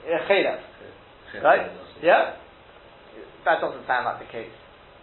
[0.05, 0.21] uh,
[1.41, 1.65] right?
[2.03, 2.37] Yeah,
[3.45, 4.53] that doesn't sound like the case.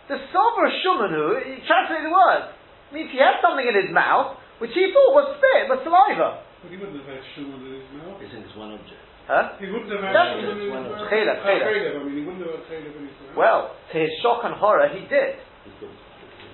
[0.06, 2.54] The sober shumanu, he translated the word,
[2.92, 6.46] means he had something in his mouth which he thought was spit, was saliva.
[6.62, 8.22] But he wouldn't have had shuman in his mouth.
[8.22, 9.02] He thinks it's one object.
[9.26, 9.58] Huh?
[9.58, 11.02] He wouldn't have had That's shuman in his one mouth.
[11.02, 11.66] of- Chaylev, chaylev.
[11.66, 13.34] Oh, chaylev, I mean, he wouldn't have had chaylev in his mouth.
[13.34, 15.42] Well, to his shock and horror, he did.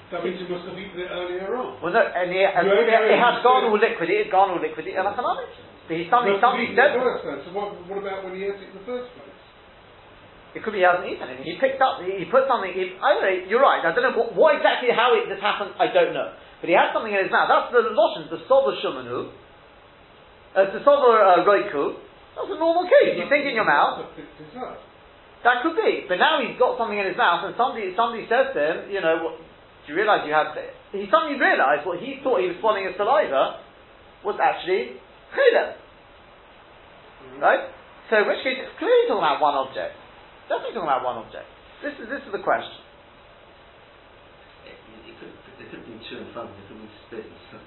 [0.08, 1.84] That means he must have eaten it earlier on.
[1.84, 4.32] Well, no, and he, and No, it, it no, had gone all liquid, it had
[4.32, 5.52] gone all liquid, and economics.
[5.52, 7.44] Oh, but he somebody, Must have somebody eaten said, it.
[7.44, 9.28] So what, what about when he ate it in the first place?
[10.56, 11.44] it could be he hasn't eaten it.
[11.44, 14.00] He picked up, he, he put something, he, I don't know, you're right, I don't
[14.00, 16.32] know what, what exactly how it, this happened, I don't know.
[16.60, 17.46] But he had something in his mouth.
[17.46, 19.30] That's the Loshan, the Sober Shumanu,
[20.58, 21.98] uh, the Sober uh, Roiku.
[22.34, 23.14] That's a normal case.
[23.14, 24.78] You think in your mouth, Must have picked it up.
[25.46, 26.06] that could be.
[26.10, 28.98] But now he's got something in his mouth, and somebody, somebody says to him, you
[29.02, 30.50] know, what, do you realise you had,
[30.90, 33.62] he suddenly realised what he thought he was swallowing as saliva
[34.26, 34.98] was actually
[35.34, 35.78] chaylev.
[37.38, 37.70] Right?
[38.10, 39.94] So in which case it's clearly talking about one object.
[40.48, 41.46] Definitely talking about one object.
[41.84, 42.80] This is this is the question.
[44.66, 44.74] It,
[45.06, 47.64] it could, there could be two in front, there could be split stuff.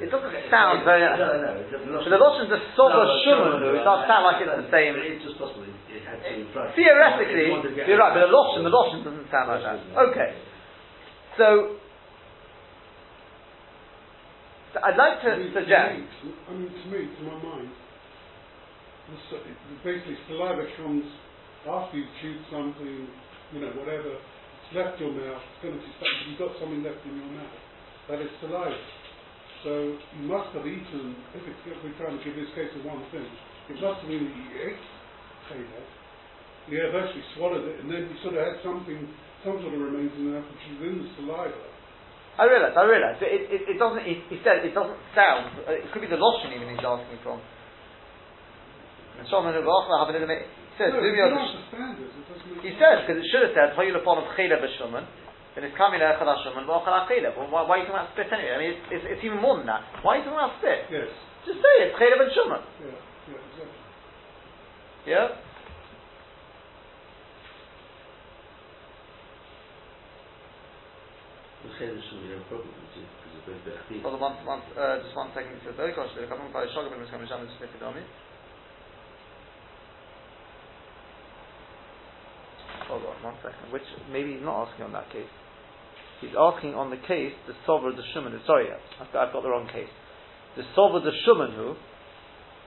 [0.00, 2.04] It doesn't sound very- No, no, it doesn't.
[2.04, 4.92] So the Lashon the Soba No, Shuman, it does sound like it's the same.
[4.96, 6.74] It's just possible it had two in front.
[6.76, 9.62] Theoretically, you wanted to get you're right, but the Lashon, the Lashon doesn't sound like
[9.64, 9.80] that.
[10.12, 10.30] Okay.
[11.40, 11.76] So,
[14.84, 17.70] I'd like to I mean, suggest, To me, I mean, to me, to my mind,
[19.10, 19.38] the
[19.82, 21.04] basically saliva comes
[21.66, 23.08] after you've chewed something,
[23.52, 24.14] you know, whatever,
[24.74, 27.58] left your mouth, it's going to something, you've got something left in your mouth.
[28.08, 28.74] That is saliva.
[29.66, 32.82] So you must have eaten, if, it's, if we're trying to give this case of
[32.88, 33.28] one thing,
[33.68, 34.84] it must have been that you ate
[36.70, 39.10] you have actually swallowed it, and then you sort of had something,
[39.42, 41.66] some sort of remains in there which is in the saliva.
[42.38, 46.00] I realise, I realise, it, it, it doesn't, he, said it doesn't sound, it could
[46.00, 47.42] be the Lashon even he's asking from.
[49.18, 49.58] And have
[50.80, 52.64] it in the- he says, No, "Do you me a- understand this, it doesn't make
[52.64, 55.04] He says, because it should have said, Hoyul upon of Chaylev B'Shuman,
[55.54, 57.36] then it's coming there Chalash Shuman, V'Achal HaChaylev.
[57.36, 58.54] Well, why, why are you talking about spit anyway?
[58.54, 59.82] I mean, it's, it's, it's even more than that.
[60.02, 60.86] Why are you talking about spit?
[60.88, 61.10] Yes,
[61.44, 62.62] Just say it, Chaylev and Shuman.
[62.80, 62.94] yeah,
[63.28, 63.78] yeah, exactly.
[65.10, 65.26] Yeah?
[71.60, 73.08] The Chaylev shouldn't be a problem, is it?
[73.20, 74.00] Because it's both Be'achid.
[74.00, 75.52] Hold on one, one, uh, just one second.
[75.60, 77.94] It says, "Very gosh, the Kaplan Pari Shogam is coming down and sniff it on
[77.94, 78.02] me."
[82.88, 83.72] Hold on one second.
[83.72, 85.30] Which maybe he's not asking on that case.
[86.20, 88.34] He's asking on the case the Sover the Shuman.
[88.46, 88.68] Sorry,
[89.00, 89.90] I've got, I've got the wrong case.
[90.56, 91.74] The Sover the Shuman who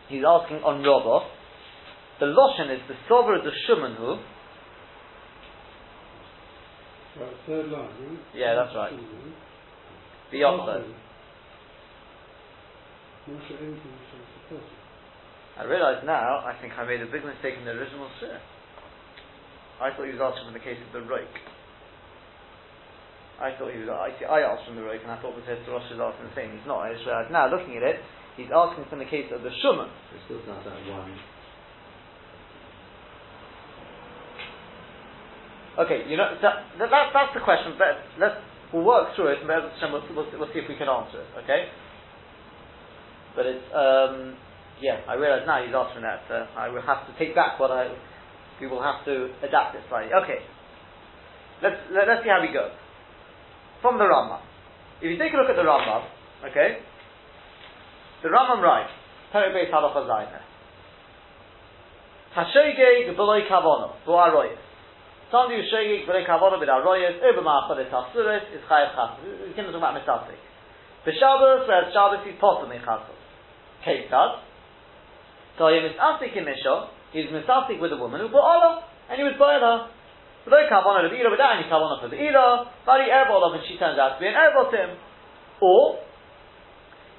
[0.07, 1.27] he's asking on Rabba.
[2.19, 4.17] The Loshen is the Sover the Shuman who.
[7.13, 8.19] Right, third line, right?
[8.33, 8.93] Yeah, that's right.
[10.31, 10.93] The Yochel.
[13.29, 14.77] Moshe anything says the person.
[15.55, 18.41] I realise now, I think I made a big mistake in the original shir.
[19.81, 21.29] I thought he was asking from the case of the roik.
[23.41, 25.43] I thought he was, I, see, I asked from the roik and I thought the
[25.43, 26.53] Rosh was asking the same.
[26.53, 26.85] He's not.
[26.85, 27.97] I just realised now, looking at it,
[28.37, 29.89] he's asking from the case of the Shuman.
[30.13, 31.11] It still sounds that one.
[35.73, 38.37] Okay, you know, that, that, that- that's the question, but let's,
[38.73, 39.47] We'll work through it, and
[39.93, 41.69] we'll, we'll, we'll see if we can answer it, okay?
[43.35, 44.33] But it's, um,
[44.81, 46.25] yeah, I realise now he's asking that.
[46.25, 47.93] Uh, I will have to take back what I,
[48.59, 50.13] we will have to adapt it slightly.
[50.13, 50.39] Okay.
[51.61, 52.75] Let's, let, us let us see how we go.
[53.81, 54.43] From the Rambam.
[54.99, 56.03] If you take a look at the Rambam,
[56.51, 56.79] okay,
[58.23, 58.91] the Rambam writes,
[59.33, 60.39] Perek Beis Halacha Zayne.
[62.35, 64.57] Hashogeg b'loy kavono, b'aroyes.
[65.31, 69.47] Somebody who's shogeg b'loy kavono b'aroyes, over ma'achodes hasuret, is chayav chassid.
[69.47, 70.39] We can talk about misasik.
[71.05, 73.19] B'Shabbos, whereas Shabbos is potter mechasos.
[73.85, 74.39] Keitad.
[75.57, 76.45] So he misasik in
[77.13, 79.89] Misho, he's misasik with a woman who bought Allah, and he was buying her.
[80.45, 83.77] But they kavana kavono l'b'ira, without any kavono for the ira, bari erbol and she
[83.77, 84.97] turns out to be an erbol to him.
[85.61, 85.99] Or,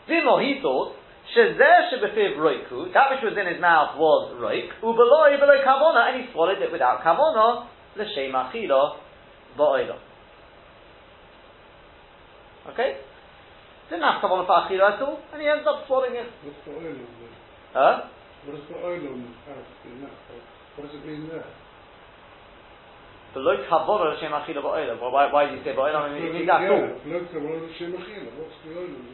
[0.08, 0.96] Vimo, he thought,
[1.34, 6.22] Shezeh shebefiv roiku, that which was in his mouth was roik, ubeloi below kavona, and
[6.22, 8.96] he swallowed it without kavona, l'shem achilo
[9.56, 9.96] ba'oilo.
[12.68, 12.98] Okay?
[13.88, 16.28] Didn't have kavona for achilo at all, and he ends up swallowing it.
[16.44, 16.96] What's the oil?
[17.72, 18.08] Huh?
[18.44, 20.12] What does the oil on have in that?
[20.76, 21.48] What does it mean there?
[23.32, 25.00] Below kavona l'shem achilo ba'oilo.
[25.00, 25.96] Well, why, why did you say ba'oilo?
[25.96, 26.86] I mean, it means that's all.
[26.86, 28.30] Yeah, below kavona l'shem achila.
[28.36, 29.08] What's the oil on?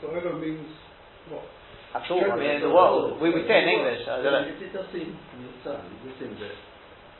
[0.00, 0.68] The oil means
[1.28, 1.44] what?
[1.92, 2.22] That's all.
[2.22, 4.06] I mean, in the world, we, we say in English.
[4.06, 4.46] I don't know.
[4.46, 6.54] It, it does seem, from the sun, it seems a bit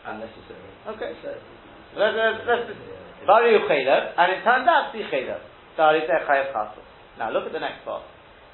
[0.07, 0.71] unnecessary.
[0.95, 1.13] Okay.
[1.25, 1.35] So,
[1.91, 2.79] Let's, let's, let's,
[3.27, 5.43] Bari Ucheda, and it turns out to be Cheda.
[5.77, 6.87] Dari Zeh Chayav Chasos.
[7.19, 8.03] Now look at the next part.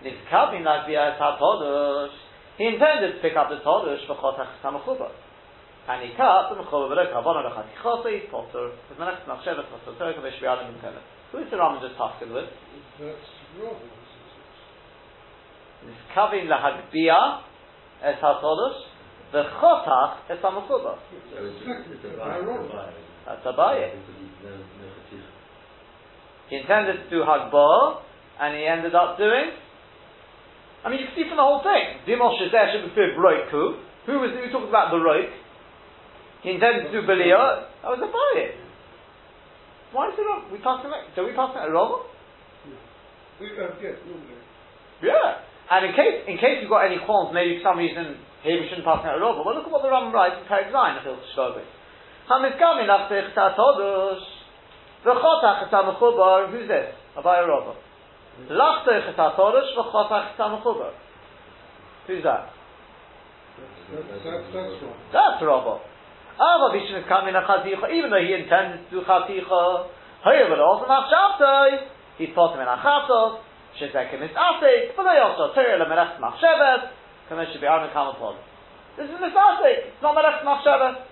[0.04, 2.12] Nizkavin Lavia Todush.
[2.58, 5.10] He intended to pick up the Todush for Chotach Samachuba.
[5.88, 9.94] And he cut the Mechuba V'lo Kavon Ol Chatichosa, he's Potter, with Menach Machshevet Potter,
[9.98, 10.98] Torah Kavish Bialim Mekele.
[11.32, 12.46] Who is the Rambam just talking with?
[12.98, 13.16] That's
[13.60, 13.78] wrong.
[15.86, 17.40] Nizkavin Lahagbia
[18.02, 18.80] Es HaTodush,
[19.32, 20.98] V'chotach Es Samachuba.
[20.98, 22.92] so it's, a- it's a buy, it's a buy.
[23.26, 23.90] That's Abaye.
[23.90, 25.26] Because he's no, no fatigue.
[26.48, 28.00] He intended to do Hagbah,
[28.40, 29.50] and he ended up doing.
[30.86, 31.98] I mean, you can see from the whole thing.
[32.06, 33.82] Dimol Shazeh Shabbat Roiku.
[34.06, 35.34] Who Who was who talking about the Roik?
[36.46, 37.82] He intended to do Beliyah.
[37.82, 38.54] That was a Abaye.
[39.90, 40.46] Why is it wrong?
[40.54, 41.10] We passing it.
[41.18, 42.06] So we passing it wrong?
[43.42, 44.38] We, uh, yeah, normally.
[45.02, 45.42] Yeah.
[45.74, 48.70] And in case in case you've got any qualms, maybe for some reason here we
[48.70, 49.42] shouldn't pass it all.
[49.42, 51.66] Well, look at what the Ram writes in Perek Zayin, Achil Shkobe.
[52.30, 54.22] Hamizgami Nachtech Tatodos.
[55.02, 56.54] V'chotach Tamachubar.
[56.54, 56.94] Who's this?
[57.18, 57.74] Abaya Rava.
[62.06, 62.52] Who's that?
[65.12, 65.80] That's, Rava.
[66.36, 69.88] Ava Vishnu is coming Chaticha, even though he intended to do Chaticha.
[70.22, 70.84] However, also.
[72.18, 73.40] He's taught him in Achatos.
[73.80, 74.96] Shezekim is Asik.
[74.96, 76.90] But they also Torah Lemelech Machshevet.
[77.30, 78.36] Kamesh should be Armin Kamatol.
[78.96, 79.92] This is Misasik.
[79.92, 81.04] It's not Melech Machshevet.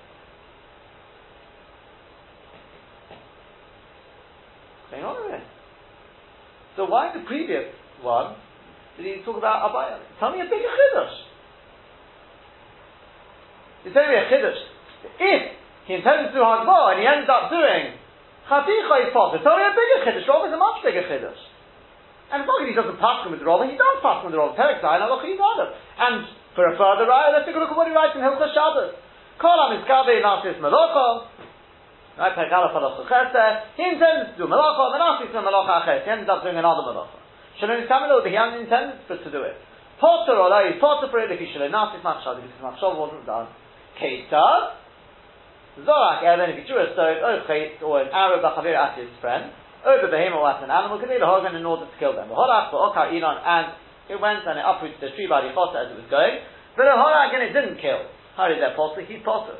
[4.91, 5.54] Hang on a minute.
[6.77, 7.71] So why in the previous
[8.03, 8.35] one
[8.99, 9.99] did he talk about Abaya?
[10.19, 11.17] Tell me a bigger chiddush.
[13.95, 14.61] Tell me a chiddush.
[15.21, 15.43] If
[15.87, 17.95] he intended to do Hagbah and he ended up doing
[18.51, 20.27] Chaticha is potter, tell me a bigger chiddush.
[20.27, 21.43] Rov is a much bigger chiddush.
[22.33, 24.59] And it's he doesn't pass with the Rov, he does pass with the Rov.
[24.59, 25.69] Perek Zayin, Allah Adam.
[25.99, 28.51] And for a further raya, let's take a look at what he writes in Hilchah
[28.51, 28.95] Shabbos.
[29.39, 31.27] Kol HaMizkabe Nasis Melocho.
[32.15, 33.75] Right, Perek Aleph Halacha Chesed.
[33.75, 36.07] He intended to do Melocho, Menasis and Melocha Ches.
[36.07, 37.19] He ended up doing another Melocha.
[37.59, 39.59] Shalom over, he hadn't intended for to do it.
[39.99, 43.27] Potter or he's potter for it if he should have Nasis Machshad, if Machshad wasn't
[43.27, 43.51] done.
[43.99, 44.79] Keitad.
[45.83, 49.11] Zorak Evan, if he drew a stone, or chait, or an arrow, Bachavir at his
[49.19, 49.51] friend,
[49.83, 52.31] over the or at an animal, could the Hogan in order to kill them.
[52.31, 53.75] V'holach, v'okar Elon, and
[54.07, 56.47] it went and it uprooted the tree by the chota as it was going,
[56.79, 58.07] but the Horak and it didn't kill.
[58.39, 59.03] How is that possible?
[59.03, 59.59] He's possible.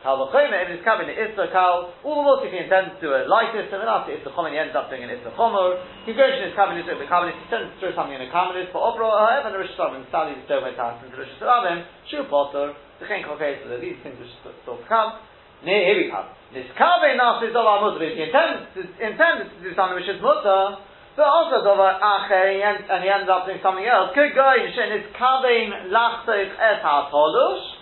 [0.00, 3.12] Kal if it's coming, it's a kal, all the more if he intends to do
[3.12, 5.76] a light system, and after the chomer, he ends up doing an it's a chomer.
[6.08, 8.72] He in his cabinet, it's a cabinet, he tends to throw something in a cabinet,
[8.72, 12.24] for opera, however, the Rosh Hashanah, the stone went out into the Rosh Hashanah, Shu
[12.32, 15.20] Potter, the Chen Kokei, so these things which still to come,
[15.60, 16.24] Near here we come.
[16.56, 18.00] This kave nafis our mutter.
[18.00, 20.80] If he intends to, intended to do something which is mutter,
[21.20, 24.16] but also dover acher, and, and he ends up doing something else.
[24.16, 27.79] Good guy, shen is kavein lachseich et ha-tolush.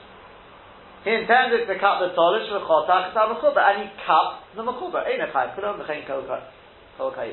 [1.08, 5.08] He intended to cut the tolush for chotach et ha-mechuba, and he cut the mechuba.
[5.08, 7.32] Ein echai, kulon v'chein kol kai.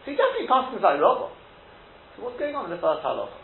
[0.00, 1.28] So he definitely passed things like Rabba.
[2.16, 3.36] So what's going on in the first halacha?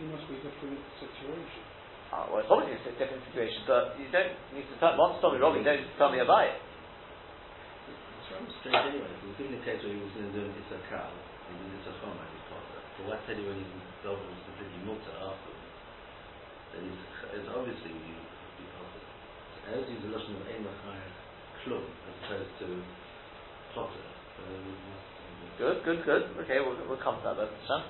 [0.00, 1.68] It must be a different situation.
[2.16, 5.36] Uh, well, it's obviously a different situation, but you don't need to tell, once me
[5.36, 6.56] wrong, you don't tell me about it.
[7.92, 10.72] It's rather strange anyway, because in the case where he was going to do it's
[10.72, 12.80] a cow, and then it's a choma, he's potter.
[12.96, 13.60] But why tell you when
[14.00, 15.49] double was completely mutter afterwards?
[16.74, 17.02] Then he's,
[17.40, 18.16] it's obviously you
[18.58, 19.02] be potter.
[19.74, 21.16] As he's a lesson of Ein Machayach,
[21.66, 22.68] klum as opposed to
[23.74, 24.06] plotter.
[24.38, 24.42] So,
[25.58, 26.24] Good, good, good.
[26.44, 27.52] Okay, we'll, we'll come to that then.
[27.68, 27.82] Sam?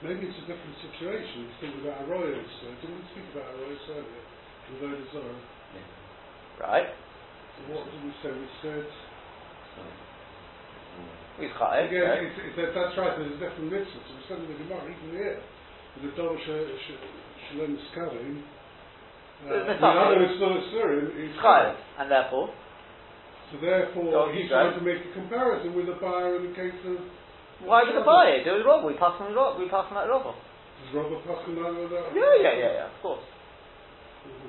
[0.00, 1.50] Maybe it's a different situation.
[1.50, 2.40] He's thinking about Arroyos.
[2.64, 4.24] Uh, didn't we speak about Arroyos earlier?
[4.70, 5.34] With Odazara.
[6.62, 6.88] Right.
[6.88, 8.30] So what did we say?
[8.30, 8.86] We said,
[9.74, 9.82] so,
[11.40, 11.88] We've got it.
[11.88, 12.26] again, okay.
[12.28, 14.00] it's, it's, that's right, there's a different mitzvah.
[14.06, 15.40] So we said in the Gemara, even here,
[15.98, 16.10] the
[19.40, 19.98] uh, There's with nothing.
[19.98, 21.74] other Islam Surim, is Chayav.
[21.98, 22.52] And therefore,
[23.50, 26.98] So therefore, he's trying to make a comparison with the buyer in the case of
[27.60, 28.40] why would the buyer?
[28.40, 28.88] Do it Robo.
[28.88, 29.60] We pass on Robo.
[29.60, 30.32] We pass on that Robo.
[30.32, 32.16] Does Robert Pascal know that?
[32.16, 32.88] Yeah, yeah, yeah, yeah.
[32.88, 33.20] Of course.
[34.24, 34.48] Mhm.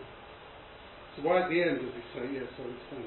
[1.16, 3.04] So why at the end does he say, yes, I understand.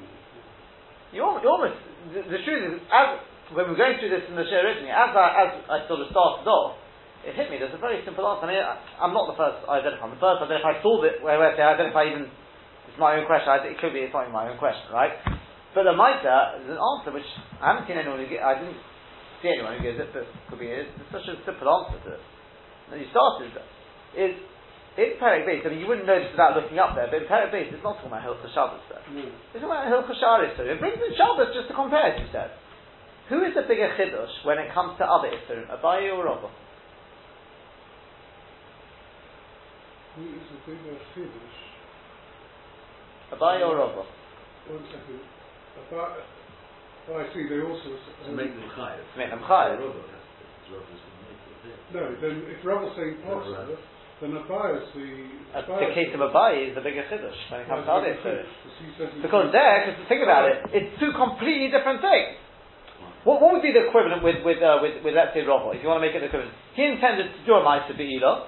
[1.12, 1.78] You almost, you almost
[2.12, 3.08] the, the truth is, as
[3.56, 6.12] when we're going through this in the show originally, as I, as I sort of
[6.12, 6.76] started off,
[7.24, 7.56] it hit me.
[7.58, 8.46] There's a very simple answer.
[8.46, 10.04] I mean, I, I'm not the first I identify.
[10.04, 10.76] I'm the first I identify.
[10.76, 11.24] I solved it.
[11.24, 12.28] Where, where I identify even.
[12.88, 13.48] It's my own question.
[13.48, 15.16] I, it could be it's not even my own question, right?
[15.74, 17.26] But the Maita is an answer which
[17.58, 18.78] I haven't seen anyone who I didn't
[19.42, 20.86] see anyone who gives it, but it could be it.
[20.86, 22.22] It's such a simple answer to it.
[22.94, 23.50] And you started
[24.14, 24.38] is
[24.94, 25.66] in Perek Base.
[25.66, 27.82] I mean, you wouldn't know this without looking up there, but in Perek Base, it's
[27.82, 29.02] not talking about Hilchah Shabbos there.
[29.10, 29.26] No.
[29.26, 32.54] It's talking about Hilchah Sharis It brings in Shabbos just to compare, as you said.
[33.32, 36.48] Who is the bigger chiddush when it comes to other Isurim, Abaye or Rabba?
[40.16, 41.58] Who is a bigger Chiddush?
[43.34, 44.02] Abaye or Rabba?
[44.70, 45.20] One second.
[45.90, 46.22] About,
[47.10, 47.98] oh, I see, they also...
[47.98, 49.02] to make them chayav.
[49.02, 49.82] To make them chayav.
[49.82, 51.78] Robert has to, Robert has to make it.
[51.90, 53.74] No, then if Rabb's saying possible, Right.
[54.22, 55.08] then Abaye's the...
[55.50, 58.14] Uh, Abaye's the case of Abaye is the bigger chiddush when it comes to other
[58.14, 58.46] Isurim.
[58.94, 62.38] Because Because there, because think about it, it's two completely different things.
[63.26, 65.82] What, what would be the equivalent with, with, uh, with, with, let's say, Rabba, if
[65.82, 66.54] you want to make it the equivalent?
[66.78, 68.46] He intended to do a Maisa Be'ila,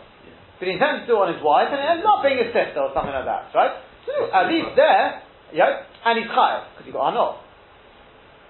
[0.59, 2.51] but he intended to do it on his wife, and it ends up being his
[2.53, 3.75] sister or something like that, right?
[4.09, 5.21] So, at least there,
[5.53, 7.43] yeah, and he's chayav, because he got anor.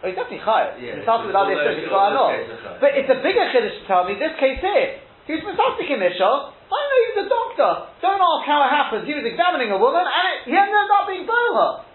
[0.03, 0.77] Oh, he's definitely chayav.
[0.79, 2.31] Yeah, He's started with all other those- got anor.
[2.37, 2.81] cases are chayav.
[2.85, 5.99] But it's a bigger chiddush to tell me, this case here, he was Misasik in
[5.99, 7.71] Mishal, I know he was a doctor.
[8.03, 9.07] Don't ask how it happened.
[9.07, 11.87] He was examining a woman, and it, he ended up being Bola.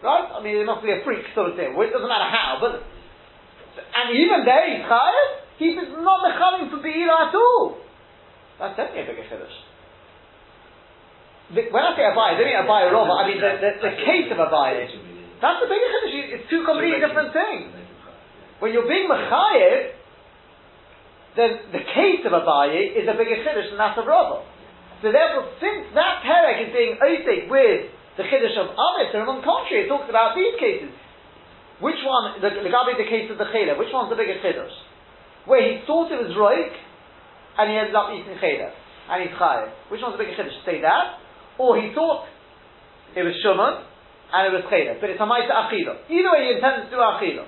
[0.00, 0.26] Right?
[0.32, 1.76] I mean, it must be a freak sort of thing.
[1.76, 2.80] Well, it doesn't matter how, but
[3.76, 5.28] and even there, he's chayav.
[5.60, 7.78] He's not mechavim for beila at all.
[8.62, 9.58] That's definitely a bigger chiddush.
[11.50, 14.30] When I say Abaye, I don't mean Abaye Rova, I mean the, the, the case
[14.30, 14.86] of Abaye.
[15.42, 16.38] That's the bigger chiddush.
[16.38, 17.74] It's two completely different things.
[18.62, 19.98] When you're being mechayev,
[21.34, 24.46] then the case of Abaye is a bigger chiddush than that of Rava.
[25.02, 29.42] So therefore, since that perek is being osik with the chiddush of Amit, and on
[29.42, 30.94] the contrary, it talks about these cases.
[31.82, 34.70] Which one, the, the the case of the chayla, which one's the bigger chiddush?
[35.50, 36.78] Where he thought it was roik,
[37.58, 38.72] and he ended up eating chayla,
[39.10, 39.70] and he's chayev.
[39.92, 40.64] Which one's the bigger chiddush?
[40.64, 41.20] Say that,
[41.58, 42.28] or he thought
[43.16, 43.84] it was shuman,
[44.32, 46.08] and it was chayla, but it's a ma'isa achila.
[46.08, 47.44] Either way, he intended to do achila.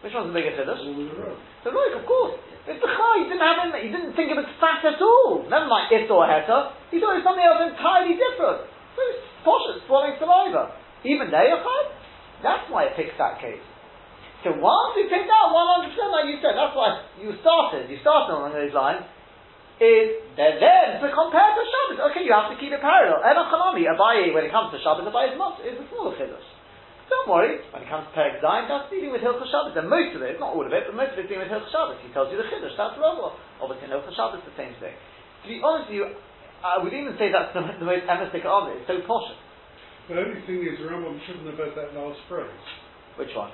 [0.00, 0.80] Which one's the bigger chiddush?
[0.80, 2.40] The roik, of course.
[2.62, 3.14] It's the chai.
[3.22, 3.74] He didn't have him.
[3.74, 5.42] He didn't think it was fat at all.
[5.50, 6.78] Never mind it or heta.
[6.94, 8.70] He thought it was something else entirely different.
[8.94, 10.78] So it's posh, it's swallowing saliva.
[11.02, 11.80] Even there, you're chai.
[12.42, 13.62] That's why it picks that case.
[14.42, 17.86] So once we picked out 100%, like you said, that's why you started.
[17.86, 19.06] You started along those lines.
[19.82, 21.98] Is then to compare to Shabbos?
[22.14, 23.18] Okay, you have to keep it parallel.
[23.18, 26.46] And Achanami, Abaye, when it comes to Shabbos, Abaye is not is a smaller chiddush.
[27.10, 30.14] Don't worry, when it comes to Perek Zayin, that's dealing with Hilchah Shabbos, and most
[30.14, 31.98] of it, not all of it, but most of it is dealing with Hilchah Shabbos.
[31.98, 33.34] He tells you the Chiddush, that's Rava.
[33.58, 34.94] Obviously in Hilchah Shabbos, the same thing.
[34.94, 36.06] To be honest with you,
[36.62, 39.34] I would even say that's the, the most emistic of it, it's so posh.
[40.06, 42.64] The only thing is, Rambam shouldn't have had that last phrase.
[43.18, 43.50] Which one?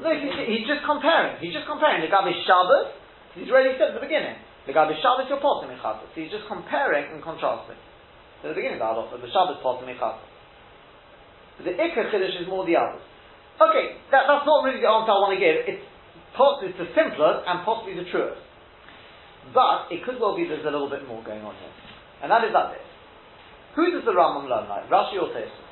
[0.00, 2.96] No, he's, he's just comparing, he's just comparing the Gabi Shabbos,
[3.36, 7.12] he's already said at the beginning, the Gabi Shabbos you're potem So he's just comparing
[7.12, 7.76] and contrasting.
[8.40, 12.64] So at the beginning of the halacha, the Shabbos potem The Iker Chiddush is more
[12.64, 13.04] the others.
[13.60, 15.68] Okay, that, that's not really the answer I want to give.
[15.68, 15.84] It's,
[16.32, 18.40] pos- it's the simplest and possibly the truest.
[19.52, 21.74] But it could well be there's a little bit more going on here.
[22.24, 22.88] And that is that this.
[23.76, 24.88] Who does the Rambam learn like?
[24.88, 25.63] Rashi or Tosfos?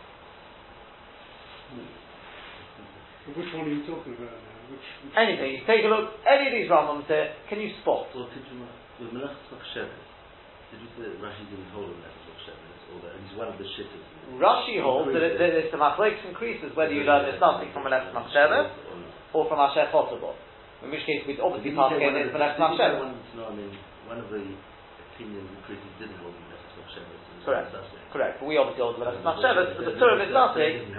[3.30, 4.52] Which one are you talking about now?
[4.66, 5.62] Which, which Anything.
[5.62, 8.10] You take a look, any of these Rambams here, can you spot?
[8.10, 8.66] So did you,
[8.98, 10.02] with Melachas Machsheves,
[10.74, 13.56] did you say that Rashi didn't hold a Melachas Machsheves, or that he's one of
[13.62, 14.02] the shitters?
[14.42, 17.86] Rashi holds that, it, that it's the machlekes increases whether you learn this something from
[17.86, 18.74] an Eretz Machshavah
[19.38, 20.34] or from Asher Chotabo.
[20.82, 23.06] In which case, we'd obviously pass in it's an Eretz Machshavah.
[23.38, 23.70] No, I mean,
[24.10, 24.42] one of the
[25.14, 27.46] opinions increases didn't hold the Melachas Machsheves.
[27.46, 27.70] Correct.
[28.10, 30.90] Correct, but we obviously hold the Eretz Machshavah, but the Torah is nothing.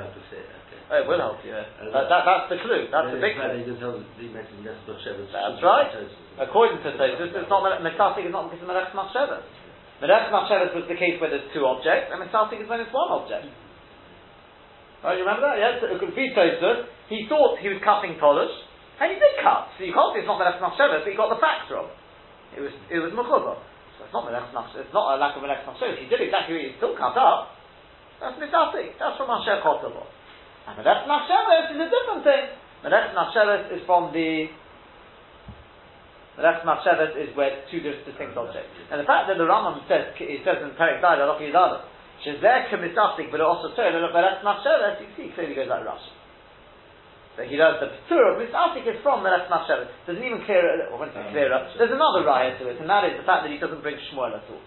[0.94, 1.26] You have to say it.
[1.26, 1.58] Oh, it will help you.
[1.58, 1.90] yeah.
[1.90, 2.86] That, that, that's the clue.
[2.94, 3.58] That's the big clue.
[3.58, 5.34] He just holds the Melachas Machsheves.
[5.34, 5.90] That's right.
[6.38, 8.94] According to Tosfos, it's not Misasik is not because of Melech.
[10.04, 13.08] Meres Machshavas was the case where there's two objects, and Mitzaltik is when it's one
[13.08, 13.48] object.
[15.00, 15.56] Right, you remember that?
[15.56, 18.52] Yes, Tosfos, he thought he was cutting polish,
[19.00, 19.72] and he did cut.
[19.80, 21.88] So you can't say it's not Meres Machshavas, but he got the facts wrong.
[22.52, 23.64] It was, it was Mechuba.
[23.96, 25.96] So it's not Machshavas, it's not a lack of Meres Machshavas.
[25.96, 27.56] He did exactly what he still cut up.
[28.20, 29.00] That's Mitzaltik.
[29.00, 30.04] That's from Masher Chotavo.
[30.68, 32.44] And Meres Machshavas is a different thing.
[32.84, 34.48] Meres Machshavas is from the
[36.34, 38.74] that's Machshavas is where two distinct objects.
[38.90, 41.86] And the fact that the Rambam says, he says in Perek Zayin, Aloch Yidada,
[42.26, 46.10] Shezeh Kemisastik, but also Torah, but that's Machshavas, you see, clearly goes like Rashi.
[47.38, 49.90] So he does the Torah of Misasik is from Meretz Machshavas.
[50.10, 52.90] Doesn't even clear it, well, when it's clear up, there's another raya to it, and
[52.90, 54.62] that is the fact that he doesn't bring Shmuel at all.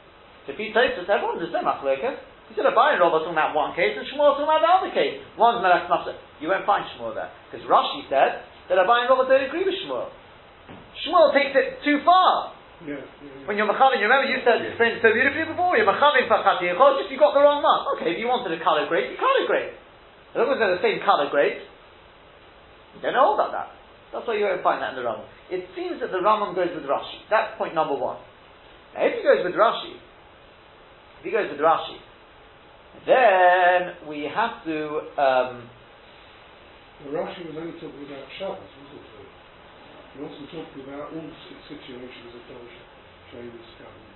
[0.47, 2.23] If he takes us, everyone, there's no Machlokas.
[2.49, 4.91] He said, Abaye and Rabba talking about one case, and Shmuel talking about the other
[4.95, 5.19] case.
[5.35, 6.19] One's Meretz Machshavas.
[6.39, 7.31] You won't find Shmuel there.
[7.51, 10.15] Because Rashi said that Abaye and Rabba don't agree with Shmuel.
[11.03, 12.55] Shmuel takes it too far.
[12.85, 13.49] Yeah, yeah, yeah.
[13.49, 14.77] When you're machavin, you remember you said Yeah.
[14.77, 15.81] explained it so beautifully before.
[15.81, 17.97] You're machavin for chati just you got the wrong one.
[17.97, 19.73] Okay, if you wanted a color grade, you color grade.
[20.37, 21.65] As long as they're the same color grade,
[22.95, 23.73] you don't know all about that.
[24.13, 25.25] That's why you won't find that in the Rambam.
[25.49, 27.25] It seems that the Rambam goes with Rashi.
[27.33, 28.21] That's point number one.
[28.93, 31.97] Now, if he goes with Rashi, if he goes with Rashi,
[33.07, 34.77] then we have to.
[35.17, 35.71] Um,
[37.13, 39.25] Rashi was only talking about Shabbos, wasn't he?
[40.17, 42.83] He wasn't talking about all si- situations of Dolce,
[43.33, 44.07] James Scully.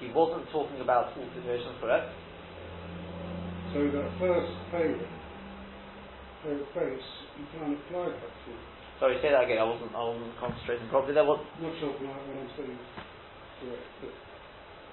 [0.00, 2.10] he wasn't talking about all situations, correct?
[3.72, 4.84] So that first of
[6.44, 8.50] you can't apply that to.
[9.00, 9.58] Sorry, say that again.
[9.58, 9.94] I wasn't.
[9.96, 11.14] I wasn't concentrating properly.
[11.14, 11.40] There was.
[11.58, 12.86] Not sure what I'm saying is
[13.58, 14.12] correct, but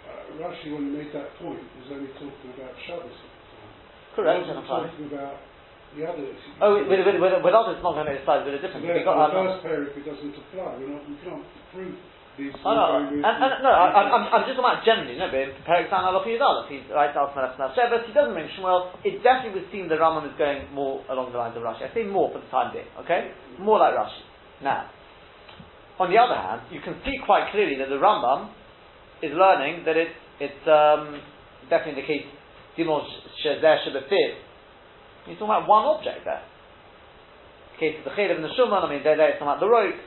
[0.07, 3.71] uh, Rashi, when he made that point, was only talking about Shabbos at the time.
[4.15, 5.35] Correct, He wasn't talking about
[5.95, 6.37] the others.
[6.63, 9.03] Oh, with, with, with, with others, it's not going to a bit of So difference.
[9.03, 11.43] got, the first pair, if it doesn't apply, we're not, we can't
[11.75, 11.95] prove
[12.39, 12.55] these.
[12.63, 15.91] Oh, no, and, and, no, I, I'm, I'm- just talking about generally, no, but comparing
[15.91, 19.67] San Aloch Yudal, if he's right out from he doesn't bring Shmuel, it definitely would
[19.71, 21.83] seem the Rambam is going more along the lines of Rashi.
[21.83, 23.35] I say more for the time being, okay?
[23.59, 24.23] More like Rashi.
[24.63, 24.87] Now,
[25.99, 28.55] on the other hand, you can see quite clearly that the Rambam
[29.21, 30.09] is learning that it,
[30.41, 31.21] it's um,
[31.69, 32.25] definitely the case,
[32.77, 33.05] Dimon
[33.45, 33.77] Shezer.
[35.25, 36.41] He's talking about one object there.
[37.75, 39.69] The case of the Chaylev and the Shuman, I mean, they're, they're talking about the
[39.69, 39.97] rope.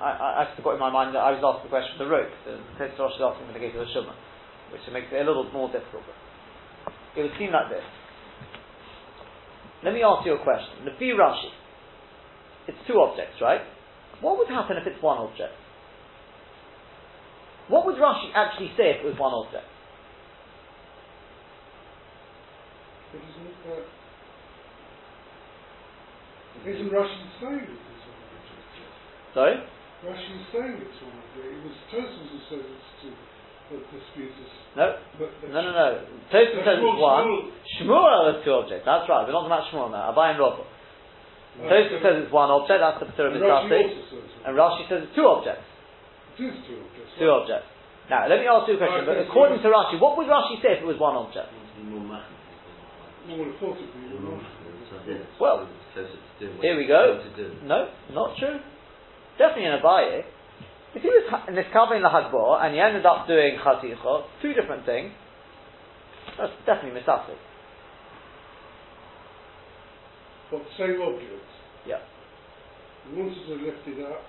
[0.00, 2.10] I, I, I forgot in my mind that I was asked the question of the
[2.10, 2.32] rope.
[2.44, 4.16] The Tosfos Rosh is asking for the case of the Shuman,
[4.72, 6.04] which makes it a little more difficult.
[7.16, 7.84] It would seem like this.
[9.84, 10.88] Let me ask you a question.
[10.88, 11.52] The Fi Rashi.
[12.68, 13.60] It's two objects, right?
[14.24, 15.52] What would happen if it's one object?
[17.68, 19.64] What would Rashi actually say if it was one object?
[26.54, 28.64] But isn't Rashi saying it is one object?
[29.34, 29.56] Sorry?
[30.04, 31.48] Rashi is saying it's one object.
[31.50, 33.12] It was Tosfos who says it's two,
[33.70, 34.52] but disputes us.
[34.76, 34.86] No?
[35.18, 35.86] But No, no, no.
[36.32, 37.52] That's says it's one.
[37.80, 38.84] Shmuel has two objects.
[38.86, 39.26] That's right.
[39.26, 40.12] We're not talking about Shmuel now.
[40.14, 40.62] Abaye and Rabba.
[40.62, 42.78] Uh, Tosfos says it's one object.
[42.80, 44.00] That's the Peter of And Rashi Mitzvah.
[44.00, 45.66] also says And Rashi says it's two objects.
[46.36, 47.12] Two objects.
[47.18, 47.68] Two objects.
[48.10, 49.06] Now, let me ask you a question.
[49.08, 51.48] But according to Rashi, what would Rashi say if it was one object?
[51.48, 52.36] Want to be more machmir.
[53.24, 54.44] I would have thought it'd be More one.
[54.44, 54.72] machmir.
[54.92, 55.64] So, yeah, it's Well,
[55.96, 57.16] closer to do what Here we go.
[57.16, 57.48] going to do.
[57.64, 58.60] No, not true.
[59.38, 60.24] Definitely in a Abaye.
[60.94, 65.10] If he was in the Hagbor and he ended up doing Chaticha, two different things,
[66.38, 67.40] that's definitely misafik.
[70.50, 71.48] But the same object.
[71.86, 71.98] Yeah.
[73.10, 74.22] He wanted to lift it up.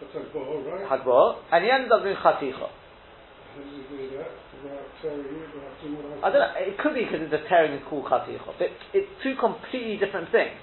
[0.00, 0.88] That's right?
[0.88, 2.56] Hagbor, and he ended up doing Chaticha.
[2.56, 4.32] How does he do that?
[4.64, 7.76] Without tearing it, without doing what I don't know, it could be because the tearing
[7.76, 8.56] is called Chaticha.
[8.56, 10.56] But it's two completely different things.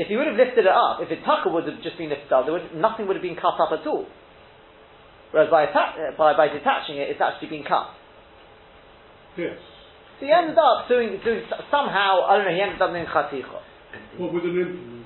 [0.00, 2.32] If he would have lifted it up, if the tucker would have just been lifted
[2.32, 4.08] up, there would, nothing would have been cut up at all.
[5.32, 7.92] Whereas by, atta- uh, by, by detaching it, it's actually been cut.
[9.36, 9.60] Yes.
[10.16, 13.60] So he ended up doing, doing somehow, I don't know, he ended up doing Chaticha.
[14.16, 15.01] Well, with an implement.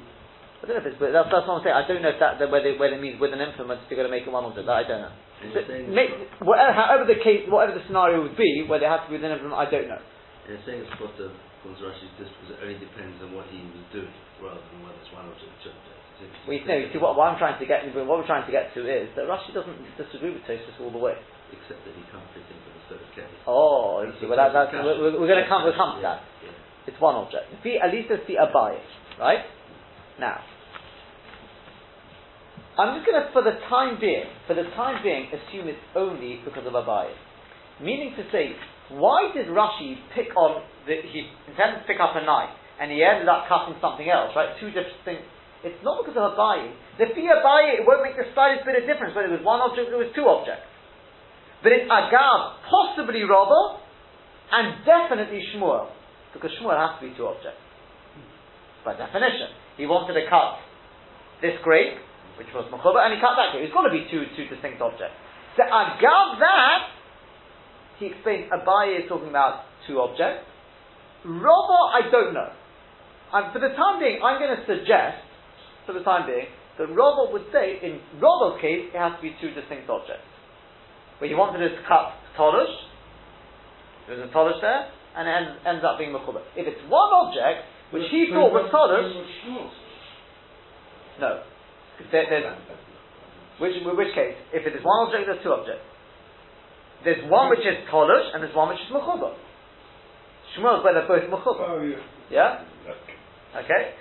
[0.56, 1.76] I don't know if it's, but that's, that's what I'm saying.
[1.76, 4.08] I don't know if that, whether, whether it means with an implement if you're going
[4.08, 4.64] to make it one object.
[4.66, 5.14] That I don't know.
[5.52, 9.08] But make, whatever, however the case, whatever the scenario would be, whether it has to
[9.12, 10.00] be with an implement, I don't know.
[10.48, 11.28] you're saying it's Potter
[11.60, 14.96] comes Rashi just because it only depends on what he was doing rather than whether
[15.02, 16.04] it's one object or two objects.
[16.24, 16.78] It's- it's- We know.
[16.78, 19.12] You see, what, what I'm trying to get, what we're trying to get to is
[19.20, 21.18] that Rashi doesn't disagree with Tosfos all the way.
[21.52, 23.28] Except that he can't fit into the third case.
[23.44, 26.24] Oh, you see, well, that, that's, we're, we're going to come, we'll come to that.
[26.42, 26.54] yeah.
[26.88, 27.50] It's one object.
[27.62, 28.78] Fi, at least it's the abaye,
[29.20, 29.42] right?
[30.18, 30.40] Now,
[32.76, 36.40] I'm just going to, for the time being, for the time being, assume it's only
[36.44, 37.12] because of abaye.
[37.80, 38.52] Meaning to say,
[38.92, 43.00] why did Rashi pick on, the, he intended to pick up a knife, and he
[43.00, 44.52] ended up cutting something else, right?
[44.60, 45.24] Two different things.
[45.64, 46.68] It's not because of Abaye.
[47.00, 49.64] The Fi Abaye, it won't make the slightest bit of difference whether it was one
[49.64, 50.68] object or it was two objects.
[51.64, 53.80] But it's Agav, possibly Rabba,
[54.52, 55.88] and definitely Shmuel.
[56.36, 57.58] Because Shmuel has to be two objects.
[58.84, 59.65] By definition.
[59.76, 60.60] He wanted to cut
[61.44, 62.00] this grape,
[62.40, 63.64] which was Mechuba, and he cut that grape.
[63.68, 65.16] It's got to be two, two distinct objects.
[65.56, 66.80] So Agav that,
[68.00, 70.44] he explains Abaye is talking about two objects.
[71.24, 72.52] Rabba, I don't know.
[73.32, 75.24] And for the time being, I'm going to suggest,
[75.84, 76.46] for the time being,
[76.78, 80.28] that Rabba would say, in Rabba's case, it has to be two distinct objects.
[81.18, 82.76] Where he wanted to cut Tolush,
[84.06, 86.44] there's a Tolush there, and it ends, ends up being Mechuba.
[86.54, 89.70] If it's one object, which he thought was Tolush,
[91.20, 91.42] no.
[92.12, 92.56] There, there's,
[93.58, 94.36] which, which case?
[94.52, 95.84] If it is one object, there's two objects.
[97.04, 99.32] There's one which is Tolush, and there's one which is Mechuba.
[100.56, 101.64] Shmuel's where they're both Mechuba.
[101.64, 101.96] Oh, yeah.
[102.30, 102.64] Yeah?
[103.64, 103.94] Okay?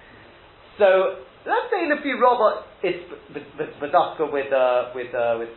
[0.78, 2.96] So, let's say the Rabba is
[3.82, 5.50] Badaska with, uh, with, uh, with,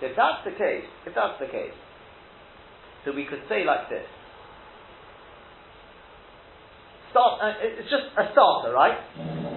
[0.00, 1.76] if that's the case, if that's the case,
[3.04, 4.06] so we could say like this.
[7.12, 8.96] Start, uh, it's just a starter, right?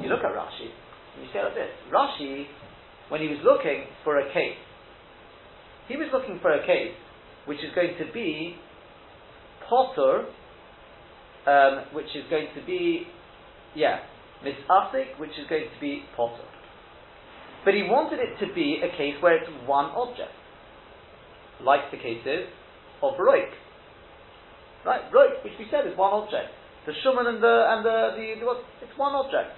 [0.03, 0.67] You look at Rashi,
[1.15, 1.71] you say like this.
[1.87, 2.45] Rashi,
[3.07, 4.59] when he was looking for a case,
[5.87, 6.91] he was looking for a case
[7.45, 8.55] which is going to be
[9.69, 10.25] Potter,
[11.47, 13.07] um, which is going to be,
[13.73, 13.99] yeah,
[14.43, 16.43] Misasik, which is going to be Potter.
[17.63, 20.35] But he wanted it to be a case where it's one object,
[21.63, 22.51] like the cases
[23.01, 23.49] of Roik.
[24.85, 26.51] Right, Roik, which we said is one object.
[26.86, 28.45] The Shuman and the and the, the, the
[28.86, 29.57] it's one object.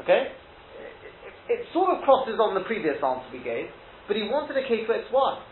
[0.00, 0.32] Okay?
[0.32, 3.66] It, it, it, sort of crosses on the previous answer we gave,
[4.06, 5.42] but he wanted a case where it's one.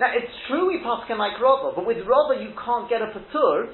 [0.00, 3.72] Now it's true we paskin like Rabba, but with Rabba you can't get a patur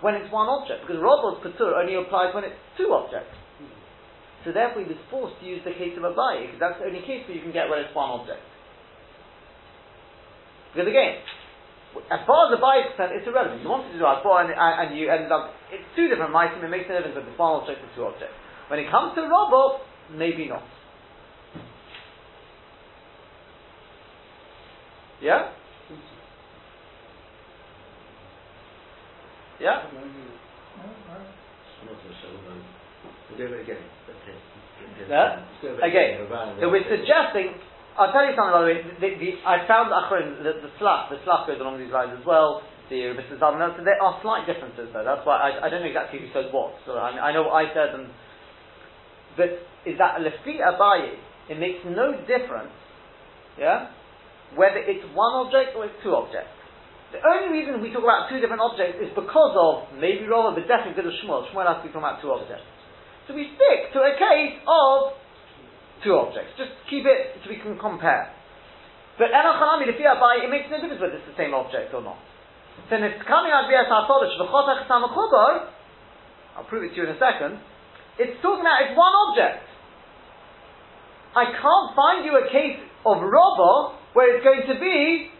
[0.00, 3.34] when it's one object, because Rabba's patur only applies when it's two objects.
[4.46, 6.86] So therefore he was forced to use the case of a Abaye, because that's the
[6.86, 8.42] only case where you can get where it's one object.
[10.72, 11.18] Because again,
[12.10, 13.62] as far as the Abaye is concerned, it's irrelevant.
[13.62, 16.62] You wanted to do Asbor and, and, you ended up, um, it's two different items,
[16.62, 18.36] it makes no difference if it's one object or two objects.
[18.68, 19.82] When it comes to Rabba,
[20.12, 20.62] maybe not.
[25.20, 25.50] Yeah?
[29.60, 29.82] Yeah?
[35.08, 35.82] Yeah?
[35.82, 36.26] Again,
[36.60, 37.54] so we're suggesting,
[37.98, 41.10] I'll tell you something by the way, the, the, I found Achron, the, the slach,
[41.10, 43.36] the slach goes along these lines as well, the Mr.
[43.42, 46.30] Zalman, so there are slight differences though, that's why I, I don't know exactly who
[46.30, 48.06] says what, so I, I know what I said and,
[49.34, 49.50] but
[49.82, 51.18] is that Lefi Abaye,
[51.50, 52.72] it makes no difference,
[53.58, 53.90] yeah,
[54.54, 56.54] whether it's one object or it's two objects.
[57.08, 60.68] The only reason we talk about two different objects is because of maybe Rava, but
[60.68, 61.48] definitely because of Shmuel.
[61.48, 62.68] Shmuel has to be talking about two objects.
[63.24, 65.16] So we stick to a case of
[66.04, 66.54] two objects.
[66.56, 68.32] Just keep it so we can compare.
[69.18, 72.22] But Enochanami, the Abaye, it makes no difference whether it's the same object or not.
[72.86, 75.74] So it's coming out via solid the khakama khobor,
[76.54, 77.58] I'll prove it to you in a second.
[78.18, 79.66] It's talking about it's one object.
[81.34, 83.72] I can't find you a case of Rabba
[84.14, 85.30] where it's going to be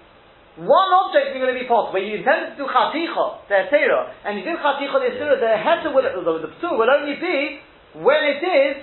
[0.59, 1.95] one object is going to be possible.
[1.95, 5.55] Where you intend to do chaticha, the etera, and you do chaticha, the etera, the
[5.55, 7.63] heter will, the, the will only be
[7.95, 8.75] when it is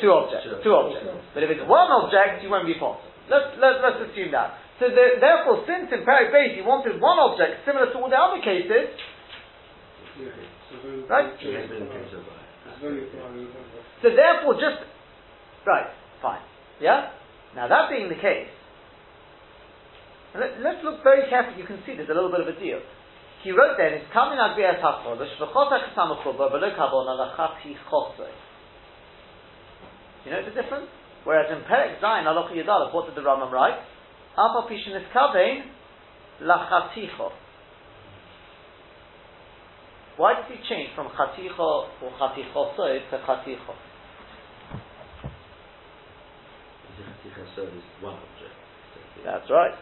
[0.00, 0.46] two objects.
[0.62, 1.08] Two objects.
[1.34, 3.10] But if it's one object, you won't be possible.
[3.30, 4.60] Let's, let's, let's assume that.
[4.78, 8.18] So the, therefore, since in Parak Base you wanted one object similar to all the
[8.18, 8.90] other cases,
[11.06, 11.30] right?
[14.02, 14.82] So therefore, just
[15.64, 15.88] right,
[16.20, 16.42] fine,
[16.82, 17.14] yeah.
[17.54, 18.50] Now that being the case,
[20.34, 21.62] let, us look very carefully.
[21.62, 22.82] You can see there's a little bit of a deal.
[23.46, 28.34] He wrote then, it's coming out via tachodesh, v'chota chesamachuba, v'lo kabona lachati chosoi.
[30.24, 30.88] You know the difference?
[31.24, 33.80] Whereas in Perek Zayin, Aloch Yadalach, what did the Rambam write?
[34.36, 35.62] Alpha Pishin is kavein
[36.42, 37.30] lachaticho.
[40.16, 43.74] Why did he change from chaticho or chatichosoi to chaticho?
[48.00, 48.54] one object.
[49.24, 49.74] That's right.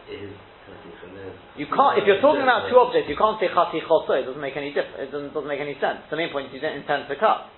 [1.59, 4.41] You can't, if you're talking about two objects, you can't say chati choso, it doesn't
[4.41, 6.07] make any difference, it doesn't, doesn't make any sense.
[6.09, 7.51] The main point is you don't intend to cut.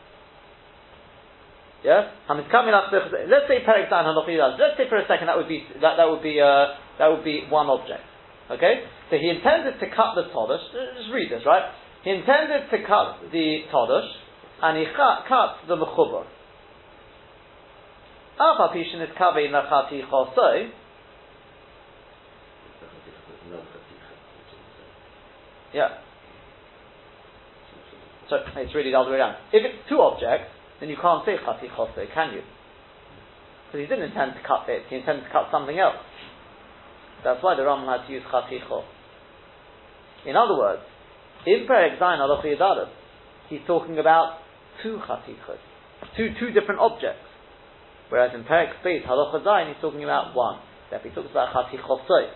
[1.84, 2.16] Yeah?
[2.28, 6.22] Let's say Perek Zayin Let's say for a second that would be, that, that would
[6.22, 8.00] be, uh, that would be one object.
[8.50, 8.84] Okay?
[9.10, 10.64] So he intended to cut the Todush,
[10.96, 11.70] just read this, right?
[12.02, 14.08] He intended to cut the Todush,
[14.62, 16.24] and he cut, cut the Mechubar.
[18.40, 20.70] Alpha Pishin is Kabe Nachati Chosoi,
[25.74, 25.88] Yeah.
[28.30, 29.36] So it's really all the other way around.
[29.52, 32.42] If it's two objects, then you can't say Chati chatichose, can you?
[33.66, 35.96] Because he didn't intend to cut it, he intended to cut something else.
[37.22, 38.84] That's why the Rambam had to use chaticho.
[40.26, 40.82] In other words,
[41.46, 42.88] in Perek Zayin Aloch Yadarim,
[43.48, 44.38] he's talking about
[44.82, 45.60] two chatichos,
[46.16, 47.24] two, two different objects.
[48.08, 50.60] Whereas in Perek Space Halacha Zayin, he's talking about one.
[50.90, 52.30] Therefore he talks about chatichosoi.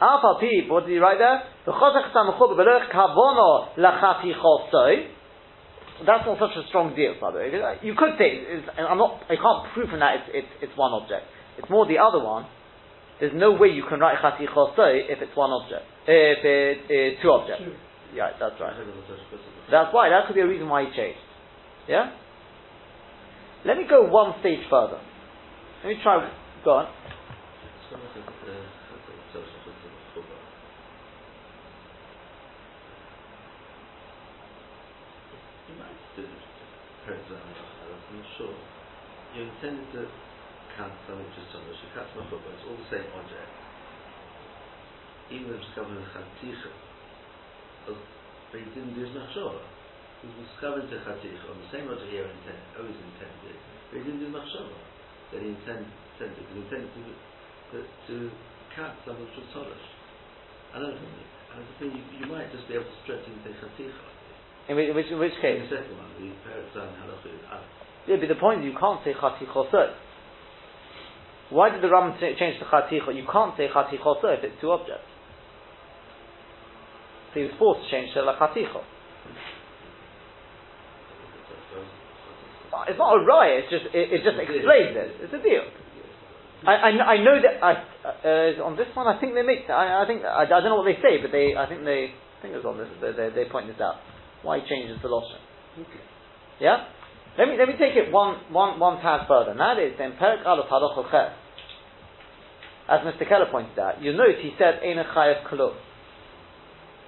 [0.00, 1.42] Alpha P, what did he write there?
[1.66, 5.19] The V'chosach samuchub b'lerech kavono lachatichosoi.
[6.06, 7.52] That's not such a strong deal, by the way.
[7.82, 8.40] You could say,
[8.78, 11.28] I'm not, I can't prove from that it's, it's, it's one object.
[11.58, 12.46] It's more the other one.
[13.20, 15.84] There's no way you can write chatichosoi if it's one object.
[16.08, 17.68] If it's uh, two objects.
[18.16, 18.72] Yeah, that's right.
[19.70, 21.20] That's why, that could be a reason why he changed.
[21.86, 22.10] Yeah?
[23.66, 25.00] Let me go one stage further.
[25.84, 26.32] Let me try,
[26.64, 26.88] go on.
[38.10, 38.54] I'm not sure.
[39.30, 40.02] You intended to
[40.74, 43.50] cut something just on the cut but it's all the same object.
[45.30, 46.72] Even if it's covered in chaticha,
[47.86, 49.62] but he didn't do his machshava.
[50.22, 53.54] He was covered to chaticha on the same object here intended, always intended,
[53.94, 54.74] but he didn't do machshava.
[55.30, 55.86] That he intended,
[56.18, 57.02] intended, he intended to,
[57.70, 58.14] to, to
[58.74, 59.86] cut something tolish.
[60.74, 61.22] I don't know.
[61.54, 64.06] I think you, you might just be able to stretch into chaticha.
[64.66, 65.62] In which, in which case?
[65.70, 67.62] The second one, the Peretzan Halacha is up.
[68.08, 69.94] Yeah, but the point is you can't say chatichosot.
[71.50, 73.16] Why did the Ram change to chatichot?
[73.16, 75.10] You can't say chatichosot if it's two objects.
[77.34, 78.84] So he was forced to change to la chatichot.
[82.88, 83.64] It's not a riot.
[83.66, 85.26] It's just it, it just explains it.
[85.26, 85.66] It's a deal.
[86.66, 87.72] I, I, I know that I,
[88.04, 90.76] uh, on this one I think they make I, I think I, I don't know
[90.76, 93.16] what they say but they I think they I think it was on this they,
[93.16, 93.96] they, they point this out
[94.44, 95.40] why changes the lashon.
[95.80, 96.04] Okay.
[96.60, 96.84] Yeah?
[97.38, 99.52] Let me, let me take it one, one, one tad further.
[99.52, 101.32] And that is, in Perak Aleph Halacha Ches,
[102.90, 103.28] as Mr.
[103.28, 105.72] Keller pointed out, you note he said, Eina Chayav Klub.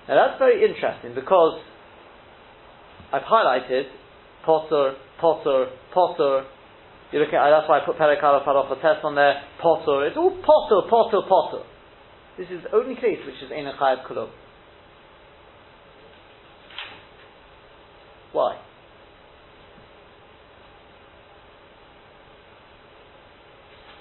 [0.08, 1.60] Now that's very interesting because
[3.12, 3.90] I've highlighted
[4.46, 6.46] Potter, Potter, Potter.
[7.10, 10.06] You look at, that's why I put Aleph Halacha Ches on there, Potter.
[10.06, 11.64] It's all Potter, Potter, Potter.
[12.38, 14.28] This is the only case which is Eina Chayav Klub.
[18.32, 18.56] Why?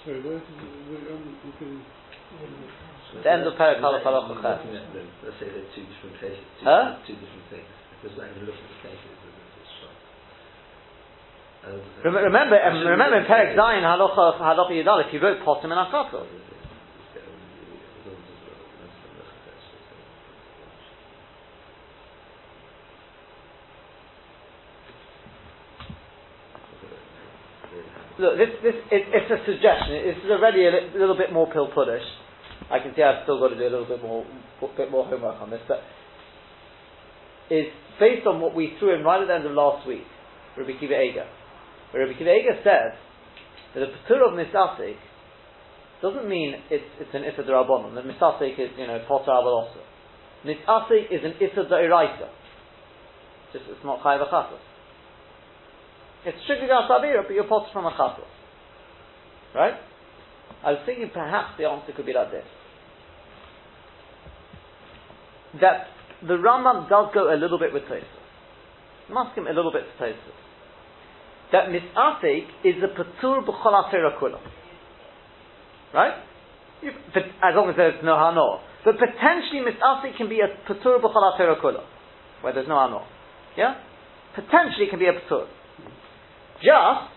[0.06, 0.58] Sorry, where did
[0.90, 1.72] we, um, we can,
[3.22, 4.66] The end of Perak Aleph Halacha Ches.
[5.22, 6.42] Let's say they're two different cases.
[6.58, 6.98] Two, Huh?
[7.06, 7.70] two different things.
[8.02, 9.94] Because when you look at the cases, it's it's shot.
[11.70, 15.70] And- Rem- Remember, um, remember in it's- Perak Zion Halacha Halacha Yidalef, he wrote Potem
[15.70, 16.26] and Akato.
[28.22, 29.98] Look, this, this, it, it's a suggestion.
[29.98, 32.06] It's already a li- little bit more pill puddish.
[32.70, 34.22] I can see I've still got to do a little bit more,
[34.78, 35.82] bit more homework on this, but
[37.50, 37.66] is
[38.00, 40.06] based on what we threw in right at the end of last week,
[40.56, 41.26] Rabbi Akiva Eger.
[41.92, 42.94] Where Rabbi Akiva Eger says
[43.74, 45.02] that a patur of misasik
[46.02, 47.98] doesn't mean it's, it's an issa derabonon.
[47.98, 49.82] The misasik is, you know, potter avalosa.
[50.46, 52.30] Misasik is an issa deraisa.
[53.52, 54.62] Just, it's not achatos.
[56.26, 58.30] It's the asavira, but you're potter from achatos.
[59.56, 59.74] Right?
[60.64, 62.46] I was thinking perhaps the answer could be like this.
[65.60, 65.88] That
[66.22, 68.06] the Rambam does go a little bit with Tosfos.
[69.36, 70.40] Him a little bit to Tosfos.
[71.52, 74.40] That misasik is the patur b'chol kula.
[75.94, 76.14] Right?
[77.14, 78.62] But as long as there's no hanor.
[78.86, 81.84] But potentially misasik can be a patur b'chol kula.
[82.42, 83.06] Where there's no hanor.
[83.58, 83.76] Yeah?
[84.36, 85.48] Potentially it can be a patur.
[86.62, 87.12] Just,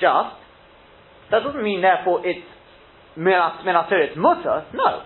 [0.00, 0.36] just,
[1.30, 2.46] that doesn't mean therefore it's
[3.16, 4.66] minatir, it's mutter.
[4.74, 5.02] No.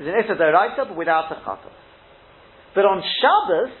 [0.00, 1.76] It's an issa deraisa, but without a chatos.
[2.74, 3.72] But on Shabbos,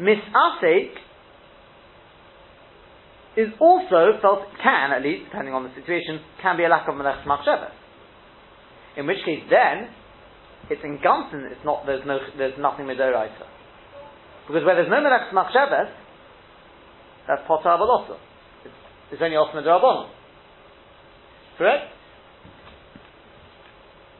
[0.00, 0.90] misasik
[3.36, 6.96] is also felt, can at least, depending on the situation, can be a lack of
[6.96, 7.72] melech machshavas.
[8.96, 9.88] In which case then,
[10.70, 13.46] it's in Gansen, it's not, there's no, there's nothing midoraisa.
[14.48, 15.92] Because where there's no melech machshavas,
[17.26, 18.16] that's potter avalosa.
[18.64, 18.74] It's,
[19.12, 20.10] it's only off midrabanon.
[21.58, 21.92] Correct?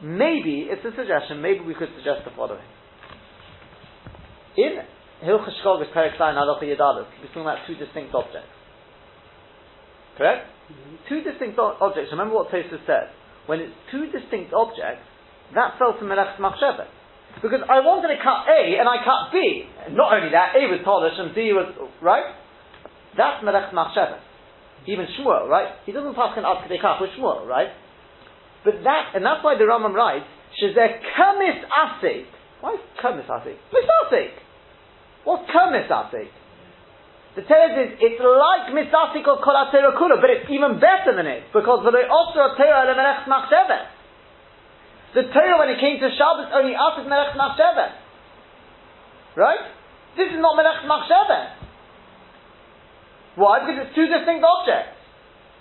[0.01, 2.65] Maybe, it's a suggestion, maybe we could suggest the following.
[4.57, 4.77] In
[5.23, 8.53] Hilchah Shkolgus Perek Zayin Halacha Yedalus, we're talking about two distinct objects.
[10.17, 10.45] Correct?
[10.69, 10.95] Mm-hmm.
[11.09, 12.09] Two distinct o- objects.
[12.11, 13.13] Remember what Tosfos said.
[13.45, 15.05] When it's two distinct objects,
[15.55, 16.89] that fell to Melech Machshavas.
[17.41, 19.65] Because I wanted to cut A and I cut B.
[19.93, 21.69] Not only that, A was polish and B was,
[22.01, 22.33] right?
[23.17, 24.21] That's Melech Machshavas.
[24.85, 25.73] Even Shmuel, right?
[25.85, 27.73] He doesn't pass an Ad Kedekach with Shmuel, right?
[28.63, 30.29] But that, and that's why the Rambam writes,
[30.61, 32.29] Shezeh Kamis Asik.
[32.61, 33.57] Why is Kamis Asik?
[33.73, 34.31] Misasik.
[35.25, 36.29] What's Kamis Asik?
[37.35, 41.53] The Teres is, it's like Misasik of Kol Kula, but it's even better than it,
[41.53, 43.93] because the also Torah Melech Machshavas.
[45.13, 47.89] The Torah, when it came to Shabbos, only asked Melech Machshavah.
[49.37, 49.63] Right?
[50.17, 51.66] This is not Melech Machshavah.
[53.37, 53.61] Why?
[53.61, 54.97] Because it's two distinct objects.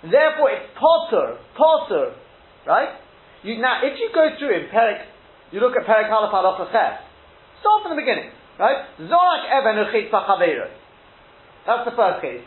[0.09, 2.16] Therefore, it's potter, potter.
[2.64, 2.97] Right?
[3.45, 5.05] You, now, if you go through in Perik,
[5.53, 8.33] you look at Perik Aleph Halacha start from the beginning.
[8.59, 8.89] Right?
[8.97, 9.77] Zorak Even
[11.66, 12.45] That's the first case.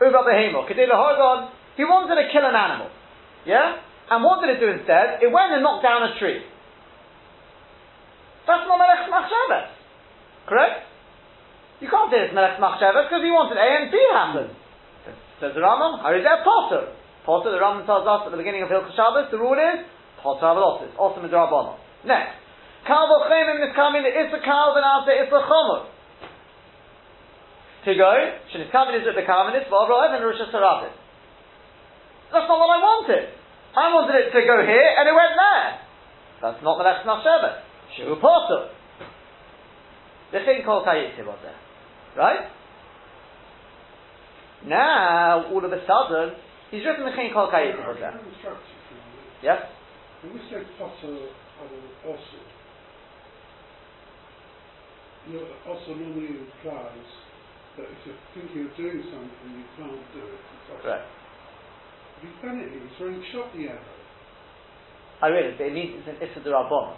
[0.00, 0.68] Uva Behemo.
[0.68, 1.50] Kedela Hogon.
[1.76, 2.90] He wanted to kill an animal.
[3.46, 3.80] Yeah?
[4.10, 5.22] And what did it do instead?
[5.22, 6.42] It went and knocked down a tree.
[8.46, 9.70] That's not Melech Machshavas.
[10.48, 10.89] Correct?
[11.80, 14.52] You can't say it's Melech Machshavas because he wanted A and B happen.
[15.40, 16.92] Says the Rambam, that Potter?
[17.24, 19.88] Potter, the Rambam tells us at the beginning of Hilchah Shabbos, the rule is
[20.20, 21.80] Potter Avalosis, also Midrabanon.
[22.04, 22.36] Next.
[22.84, 25.88] Kal Bochemim Niskamin, Issa Kal Benasa Issa Chomer.
[27.88, 28.12] To go,
[28.52, 30.92] Sheniskamin is at the Kalmanis, Vavra Evan Rosh Hashanah.
[32.32, 33.32] That's not what I wanted.
[33.72, 35.68] I wanted it to go here, and it went there.
[36.44, 37.64] That's not Melech Nashevah.
[37.96, 38.76] Shu Potter.
[40.32, 41.69] The thing called Kayitzi was there.
[42.16, 42.50] Right?
[44.66, 46.36] Now, all of a sudden,
[46.70, 48.20] he's written the thing called Kayitzi was there.
[49.42, 49.62] Yes?
[50.22, 51.72] When we say Potter um,
[52.04, 52.38] also,
[55.28, 57.08] you know, also normally implies
[57.78, 60.86] that if you're thinking of doing something, you can't do it.
[60.86, 61.04] Right.
[62.20, 63.80] He's done it, he's throwing shot the arrow.
[65.22, 66.96] Oh, I realize, but it means it's an Issa Rabban.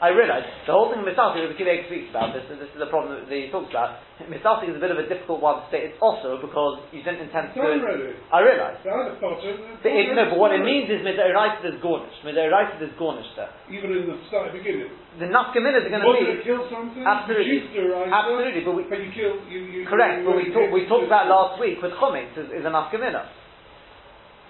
[0.00, 2.80] I realize the whole thing of Misasi, the Kiva speaks about this, and this is
[2.80, 4.00] the problem that he talks about.
[4.32, 5.92] Misasi is a bit of a difficult one to state.
[5.92, 7.60] It's also because you didn't intend to.
[7.60, 8.16] Really.
[8.32, 8.80] I realize.
[8.80, 12.16] The other Potter, But, it, no, but what it means is Midairaita is Gornish.
[12.24, 13.52] Midairaita is Gornish there.
[13.68, 14.88] Even in the start, beginning.
[15.20, 16.48] The Nafkaminas are going to be.
[16.48, 17.04] kill something?
[17.04, 17.60] Absolutely.
[17.60, 20.48] You choose the Absolutely, but we, But you kill, you, you, correct, you, but we,
[20.48, 23.39] talk, we talked about last week with Chometz is, is a Nafkamina.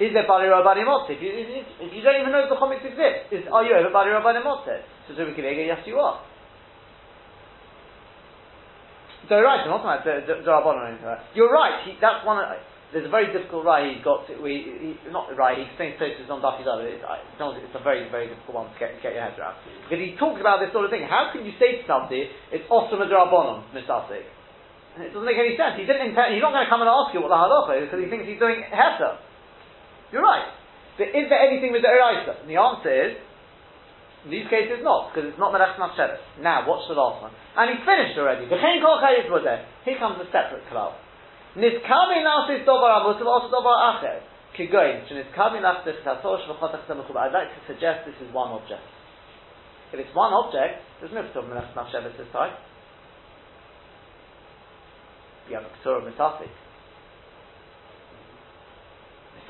[0.01, 1.12] Is there Bali Rabbani Motzeh?
[1.12, 3.92] If you, if, you don't even know if the Chometz exists, is, are you over
[3.92, 4.80] Bali Rabbani Motzeh?
[5.05, 6.24] So Zubik yes you are.
[9.28, 10.01] So right, not like.
[11.36, 12.48] You're right, he, that's one of,
[12.96, 16.26] there's a very difficult right he's got to, we, he, not right, he explains places
[16.32, 19.36] on Duffy's other, it's, it's a very, very difficult one to get, get your head
[19.36, 19.61] around.
[19.84, 21.05] Because he talks about this sort of thing.
[21.05, 24.26] How can you say to somebody, it's Osama Rabbanon, Misasik?
[24.98, 25.78] It doesn't make any sense.
[25.78, 27.82] He didn't intend, he's not going to come and ask you what the halacha is
[27.86, 29.30] because he thinks he's doing heta.
[30.12, 30.50] You're right.
[30.98, 32.42] But is there anything with the Eraisa?
[32.42, 33.16] And the answer is,
[34.26, 36.20] in these cases not, because it's not Melech Machshavas.
[36.44, 37.32] Now, watch the last one.
[37.56, 38.44] And he's finished already.
[38.44, 40.92] Here comes a separate klal.
[41.56, 44.20] Nizkami nasis dobar amutiv also dobar acher.
[44.54, 45.08] Kigoyin.
[45.08, 47.16] Shenizkami nasis tasosh v'chotach semachub.
[47.16, 48.84] I'd like to suggest this is one object.
[49.92, 52.52] If it's one object, there's no Ketub Melech Machshavas this time.
[55.48, 56.52] You have a Ketub Misasik.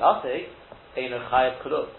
[0.01, 1.89] Chayav Kulub.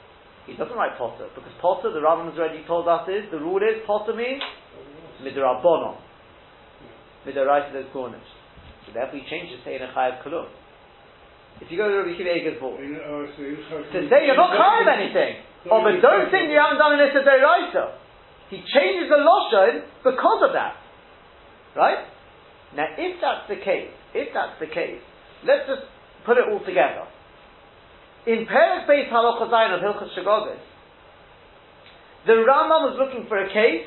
[0.47, 3.63] He doesn't write Potter, because Potter, the Rambam has already told us is, the rule
[3.63, 4.43] is, Potter means
[5.23, 5.97] Midrabanon.
[7.27, 8.27] Midaraita is Gornish.
[8.87, 10.51] So therefore he changes to Eino Chayav Kulub.
[11.61, 13.55] If you go to Rabbi Akiva Eger's book, You know, I see.
[13.55, 15.47] to say you're not chayav anything.
[15.71, 17.95] Oh, but don't think you haven't done an Issa Deraisa.
[18.51, 20.75] He changes the Loshon because of that.
[21.77, 22.03] Right?
[22.75, 24.99] Now, if that's the case, if that's the case,
[25.47, 25.87] let's just
[26.27, 27.07] put it all together.
[28.27, 30.59] In Peres Beis Halacha Zayin of Hilchot Shagogos,
[32.27, 33.87] the Rambam was looking for a case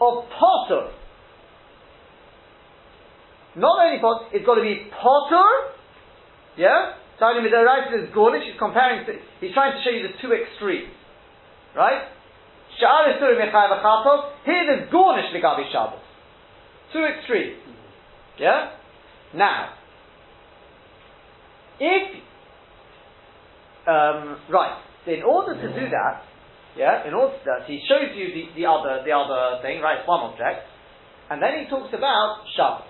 [0.00, 0.94] of Potter.
[3.56, 5.74] Not only Potter, it's got to be Potter,
[6.56, 6.94] yeah?
[7.16, 10.14] Starting with the right is Gornish, he's comparing, to, he's trying to show you the
[10.22, 10.94] two extremes.
[11.74, 12.02] Right?
[12.78, 16.02] Sha'ar is Surim Yechai V'chatos, here there's Gornish Ligabi Shabbos.
[16.92, 17.58] Two extremes.
[18.38, 18.70] Yeah?
[19.34, 19.74] Now,
[21.80, 22.22] if,
[23.86, 26.22] um, right, in order to do that,
[26.76, 30.00] yeah, in order to that, he shows you the, the other, the other thing, right,
[30.00, 30.66] it's one object,
[31.30, 32.88] and then he talks about Shabbos.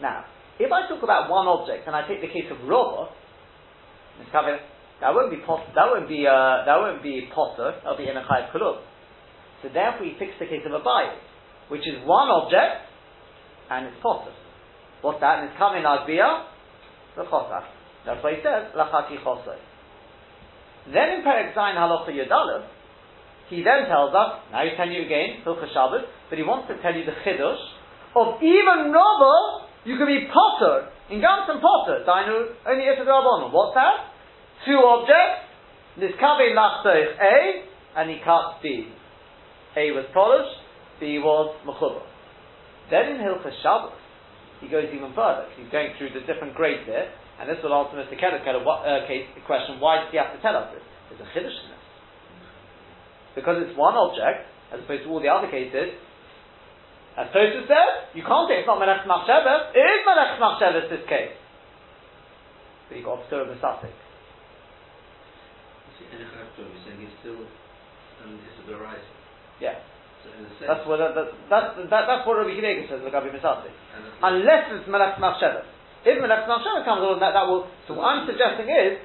[0.00, 0.24] Now,
[0.58, 3.10] if I talk about one object and I take the case of Rova,
[5.00, 7.78] that won't be pot, that won't be uh, that won't be potter.
[7.82, 8.82] That'll be enachayv kulub.
[9.62, 11.18] So therefore, he fixed the case of a bias,
[11.68, 12.90] which is one object
[13.70, 14.32] and it's potter.
[15.02, 15.44] What's that?
[15.44, 16.46] It's coming agbia
[17.16, 17.66] the chosach.
[18.06, 19.58] That's why he says lachati chosay.
[20.92, 22.64] Then in Perek Zayin Halacha Yodalev,
[23.50, 26.80] he then tells us, now he's telling you again, Hilchah Shabbos, but he wants to
[26.80, 27.60] tell you the Chiddush
[28.16, 33.52] of even Novel, you can be Potter, in Gams and Potter, Dainu, only Rabbanon.
[33.52, 34.12] What's that?
[34.66, 35.48] Two objects,
[35.96, 37.64] This Niskave Lachtoich A,
[37.96, 38.88] and he cuts B.
[39.76, 40.48] A was Polish,
[41.00, 42.02] B was Mechuba.
[42.90, 43.96] Then in Hilchah Shabbos,
[44.60, 45.46] he goes even further.
[45.56, 47.08] He's going through the different grades here,
[47.38, 48.18] and this will answer Mr.
[48.18, 50.82] Keller's kind of uh, case, question, why does he have to tell us this?
[51.08, 51.84] There's a Chiddush in this.
[53.38, 55.94] Because it's one object, as opposed to all the other cases,
[57.14, 61.06] as Tosfos says, you can't say it's not Melech Machshavas, it is Melech Machshavas this
[61.06, 61.34] case.
[62.90, 63.94] But you've got Psur of Misasik.
[65.98, 69.02] You're saying it's still um, it's a derice.
[69.62, 69.78] Yeah.
[70.22, 70.30] So
[70.66, 73.02] That's what, that, that, that, that's what Rabbi Kinnega says.
[73.06, 75.77] Unless it's Melech Machshavas.
[76.06, 79.02] If Melech Machshavas comes along, that, that will, so what I'm suggesting is,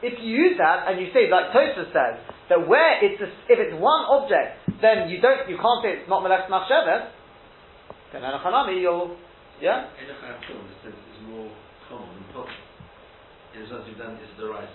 [0.00, 3.58] if you use that and you say, like Tosfos says, that where it's a, if
[3.58, 7.10] it's one object, then you don't, you can't say it's not Melech Machshavas,
[8.14, 9.18] then Anachanami, you'll,
[9.60, 9.90] yeah?
[9.98, 11.50] in a Chayav Klum, the sense is more
[11.90, 12.66] common than possible.
[13.54, 14.70] In the sense you've done it's a derice.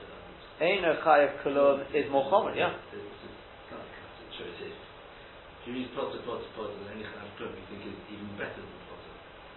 [0.59, 2.75] Ein Chayav Kulon is more common, yeah?
[2.91, 3.31] It's a
[3.71, 4.75] kind of cut, so it is.
[4.75, 8.63] If you use potter, potter, potter, then any Chayav Klum you think is even better.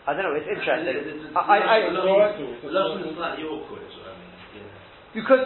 [0.08, 0.88] I don't know, it's interesting.
[0.88, 1.92] It's- it's- I, I, it's-
[2.64, 4.16] Lashon is slightly awkward, I
[5.12, 5.44] because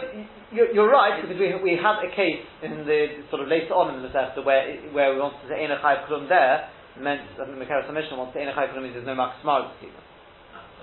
[0.51, 3.95] you're, you're right, because we, we have a case in the sort of later on
[3.95, 7.27] in the Masechta where, it- where we want to say Ein Chayav Kulon there, meant,
[7.39, 9.43] I think the Mekaras Mishnah wants to say Ein Chayav Kulon means there's no Makas
[9.43, 9.71] Maris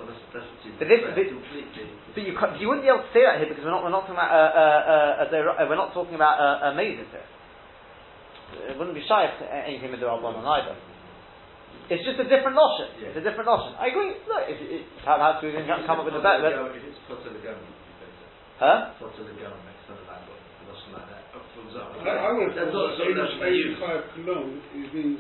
[0.01, 0.49] Oh, that's, that's
[0.81, 1.17] But this- but-
[2.17, 4.09] But you, you wouldn't be able to say that here because we're not, we're not
[4.09, 7.07] talking about, uh, uh, uh, a dir- uh, we're not talking about uh, a mazes
[7.13, 7.29] here.
[8.69, 10.75] It wouldn't be shy of anything with the Rabbanon either.
[11.91, 12.87] It's just a different notion.
[13.03, 13.75] It's a different notion.
[13.75, 14.15] I agree.
[14.31, 16.71] Look, if, if, perhaps we can come up with a better.
[16.71, 18.27] If it's potter the government, it would be.
[18.63, 18.95] Huh?
[18.95, 20.39] The government, something like that.
[20.71, 21.23] Lashon like that.
[21.35, 22.07] Oh, For.
[22.07, 23.75] I, I would that's have thought sort of that lashon they use.
[23.83, 25.19] Chayav Kulon, it means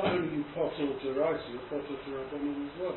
[0.00, 2.96] not only you potter to rice, you potter to Rabbanon as well.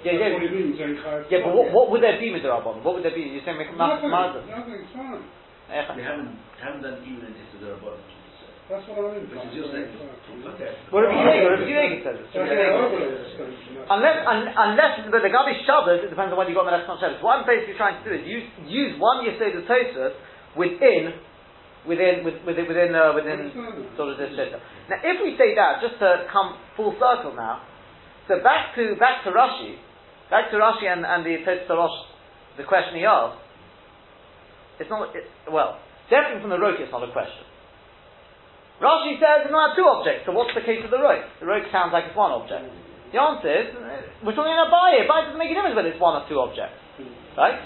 [0.00, 0.32] Yeah, yeah.
[0.32, 0.96] what it means, Ein
[1.28, 2.80] Yeah, but what, what would there be with the Rabbanon?
[2.80, 3.28] What would there be?
[3.28, 4.40] You're saying make a Nothing, Mazda.
[4.48, 5.20] nothing, it's fine.
[5.68, 6.32] We haven't,
[6.64, 8.15] haven't done even this to the Rabbanon, you could say.
[8.66, 9.30] That's what I mean.
[9.30, 10.74] Because you're saying, okay.
[10.90, 12.26] Well, Rabbi Yehuda, says it.
[12.34, 13.78] That's Rabbi what Yehuda I says it.
[13.78, 13.86] would.
[13.86, 17.22] Unless, un, unless, but the Gabi Shabbos, it depends on whether you got Melech Shabbos.
[17.22, 20.18] What I'm basically trying to do is use, use one Yesod of Tosfos
[20.58, 21.14] within,
[21.86, 23.54] within, within, within, uh, within
[23.94, 24.58] sort of this shita.
[24.90, 27.62] Now, if we say that, just to come full circle now,
[28.26, 29.78] so back to, back to Rashi,
[30.26, 31.38] back to Rashi and, and the
[31.70, 31.98] Rosh,
[32.58, 33.38] the question he asked,
[34.82, 35.78] it's not, it, well,
[36.10, 37.46] definitely from the Roke it's not a question.
[38.76, 41.24] Rashi says, have two objects, so what's the case of the Roke?
[41.40, 42.68] The Roke sounds like it's one object.
[43.08, 43.66] The answer is,
[44.20, 45.08] we're talking about Abaye.
[45.08, 46.76] Abaye doesn't make a difference whether it's one or two objects.
[47.38, 47.56] Right?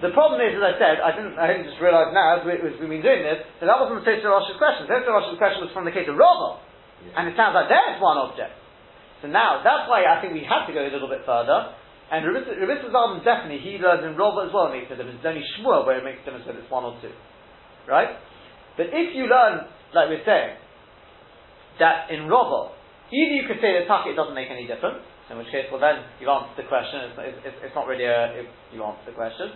[0.00, 2.56] The problem is, as I said, I didn't, I didn't just realise now, as, we,
[2.60, 4.88] we've been doing this, that that wasn't the Tosfos Rosh's question.
[4.88, 6.60] The Tosfos Rosh's question was from the case of Rava.
[7.16, 8.56] And it sounds like there it's one object.
[9.20, 11.76] So now, that's why I think we have to go a little bit further.
[12.08, 15.20] And Rabbi Zalman definitely, he learns in Rava as well, it makes a difference.
[15.20, 17.12] It's only Shmuel where it makes a difference whether it's one or two.
[17.84, 18.16] Right?
[18.80, 20.56] But if you learn, like we're saying,
[21.78, 22.76] that in Rava,
[23.10, 25.80] either you could say that Taki it doesn't make any difference, in which case, well
[25.80, 29.16] then, you've answered the question, it's, it's, it's not really a, if you answer the
[29.16, 29.54] question,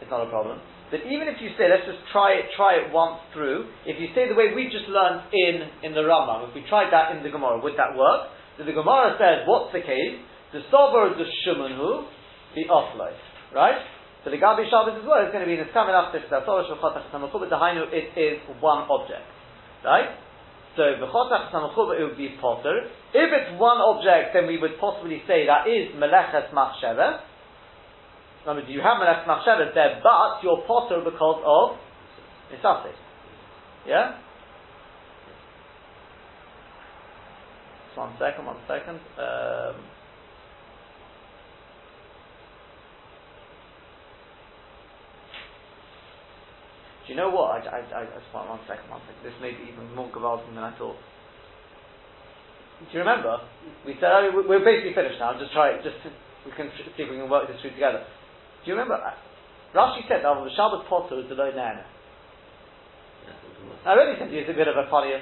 [0.00, 0.60] it's not a problem.
[0.90, 4.10] But even if you say, let's just try it, try it once through, if you
[4.12, 7.22] say the way we just learned in, in the Rambam, if we tried that in
[7.22, 8.28] the Gemara, would that work?
[8.58, 10.18] So the Gemara says, what's the case?
[10.52, 12.10] The Sober, is the Shumanhu,
[12.58, 13.14] the Offloy.
[13.54, 13.78] Right?
[14.24, 17.08] So the Gabi Shabbos as well is going to be the Saminach, the Sober, Shvachotach,
[17.08, 19.24] Samachuba, the Hainu, it is one object.
[19.84, 20.12] Right?
[20.76, 22.84] So Bechotach Samachuba, it would be Potter.
[23.14, 27.30] If it's one object, then we would possibly say that is Melechet Machshevet.
[28.46, 31.76] I mean, you have Melech Machshavas there, but you're potter because of
[32.52, 32.96] Misasik.
[33.86, 34.16] Yeah?
[37.94, 38.98] One second, one second.
[39.18, 39.76] Um,
[47.04, 47.58] do you know what?
[47.58, 49.20] I, I, I, I just want one second, one second.
[49.24, 50.96] This may be even more gewaltig than I thought.
[52.80, 53.40] Do you remember?
[53.84, 55.36] We said, oh, we- we're basically finished now.
[55.36, 56.08] Just try it, just to,
[56.48, 58.04] we can see if we can work this through together.
[58.64, 58.96] Do you remember?
[59.76, 61.84] Rashi said that the Shabbos potter is the low nana.
[63.84, 65.16] I already think it's a bit of a funny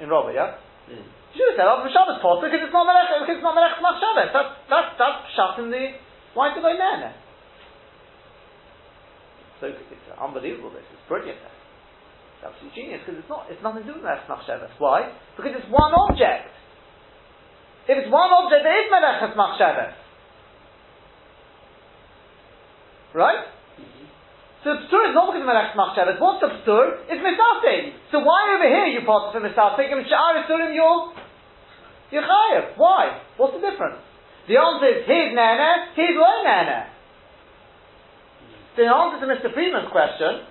[0.00, 0.56] in Robert, yeah?
[0.88, 1.00] Yeah.
[1.00, 3.76] You should have said, oh, the potter because it's not Melech, because it's not Melech
[3.78, 4.32] Shabbos.
[4.32, 5.94] That's, that's, that's shut in the,
[6.34, 7.14] why is it low nana?
[9.60, 11.36] So it's unbelievable this, it's brilliant.
[11.36, 14.72] It's absolute genius because it's not, it's nothing to do with Melech Machshavas.
[14.80, 15.12] Why?
[15.36, 16.48] Because it's one object.
[17.84, 19.92] If it's one object, there is Melech Machshavas.
[23.12, 23.44] Right?
[23.76, 24.06] Mm-hmm.
[24.64, 26.16] So the psur is not because of Melech Machshavas.
[26.16, 27.04] What's the psur?
[27.12, 28.00] It's Misasig.
[28.16, 31.12] So why over here you pass for Misasig and Sha'ar Isurim you're,
[32.16, 32.80] you're Chayev?
[32.80, 33.20] Why?
[33.36, 34.00] What's the difference?
[34.48, 36.99] The answer is his Nana, his low Nana.
[38.78, 39.50] The answer to Mr.
[39.50, 40.46] Friedman's question,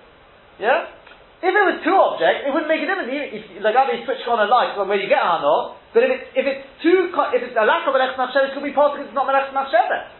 [0.60, 0.92] yeah?
[1.40, 3.08] If it was two objects, it wouldn't make a difference.
[3.08, 6.26] If, like, you switch on a light from where you get Hano, but if it's,
[6.36, 9.16] if it's two, if it's a lack of Melech Machshavas, it could be possible it's
[9.16, 10.12] not Melech Machshavas.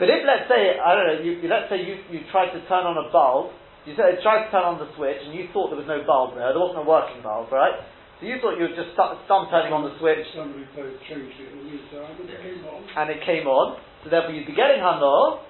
[0.00, 2.88] But if, let's say, I don't know, you, let's say you, you tried to turn
[2.88, 3.52] on a bulb,
[3.84, 6.32] you said, tried to turn on the switch, and you thought there was no bulb
[6.32, 7.76] there, there wasn't a working bulb, right?
[8.20, 10.24] So you thought you were just start turning on the switch.
[10.32, 10.64] Somebody
[11.04, 12.80] changed it in the meantime, and it came on.
[12.88, 15.44] And it came on, so therefore you'd be getting Hanor.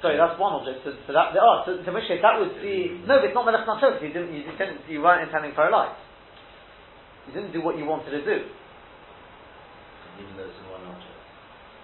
[0.00, 0.80] Sorry, that's one object.
[0.84, 3.36] So, so that, oh, so, so in which case that would be, no, but it's
[3.36, 5.92] not Melech Nachshot, you didn't, you didn't, you weren't intending for a light.
[7.28, 8.48] You didn't do what you wanted to do.
[10.16, 11.20] Even though it's in one object.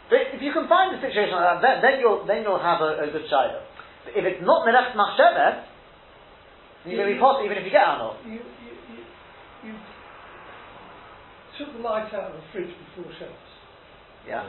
[0.09, 2.81] But if you can find a situation like that, then, then you'll then you'll have
[2.81, 3.61] a, a good shayla.
[4.07, 5.67] But if it's not menach machshevet,
[6.87, 8.15] you're going to be possible even if you get anol.
[8.25, 9.01] You, you, you,
[9.67, 9.75] you
[11.59, 13.51] took the light out of the fridge before Shabbos.
[14.27, 14.47] Yeah.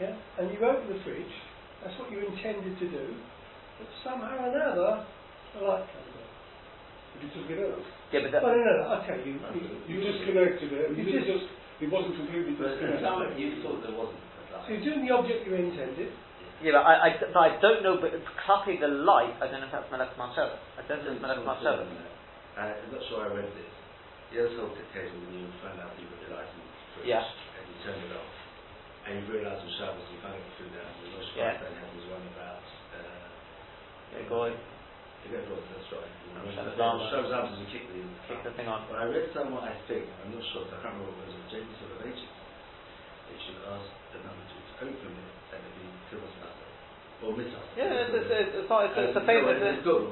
[0.00, 0.16] Yeah?
[0.38, 1.34] And you open the fridge,
[1.84, 3.04] that's what you intended to do,
[3.78, 5.06] but somehow or another,
[5.54, 6.26] the light comes on.
[7.22, 7.82] You took it out.
[8.14, 11.04] Yeah, but that, Oh, no, no, no, okay, you, you, You disconnected it, and You
[11.04, 11.46] you just- just,
[11.82, 13.38] it wasn't completely disconnected.
[13.38, 14.18] you thought there wasn't
[14.66, 16.10] so you're doing the object you intended,
[16.60, 17.96] yeah, but I, I, but I don't know.
[18.02, 18.10] But
[18.44, 20.58] clapping the light, I don't know if that's melech machshevet.
[20.74, 21.86] I don't know if it's melech machshevet.
[21.86, 23.70] Uh, I'm not sure I read this.
[24.34, 27.06] The other sort of occasion when you find out that you've got your light in
[27.06, 27.22] Yeah.
[27.22, 28.26] and you turned it off
[29.08, 31.56] and you realise on Shabbos you can't get the food out and the Rosh Yeah.
[31.56, 32.60] Hashanah this one about
[32.92, 33.26] uh,
[34.12, 36.12] Yeah, go on, you get what that's right.
[36.44, 37.08] Hashanah Lama.
[37.08, 38.84] Shabbos Lama, you kick the kick the thing on.
[38.92, 41.48] But I read somewhere, I think, I'm not sure, I can't remember what it was,
[41.48, 42.32] James Soloveitchik,
[43.32, 46.66] they should ask the number two to open it and it'd be Tibbas Nasa.
[47.24, 47.64] Or Mitzvah.
[47.74, 49.58] Yeah, it's, it's, it's, it's, not, it's, it's a famous.
[49.58, 50.06] It's It's, good.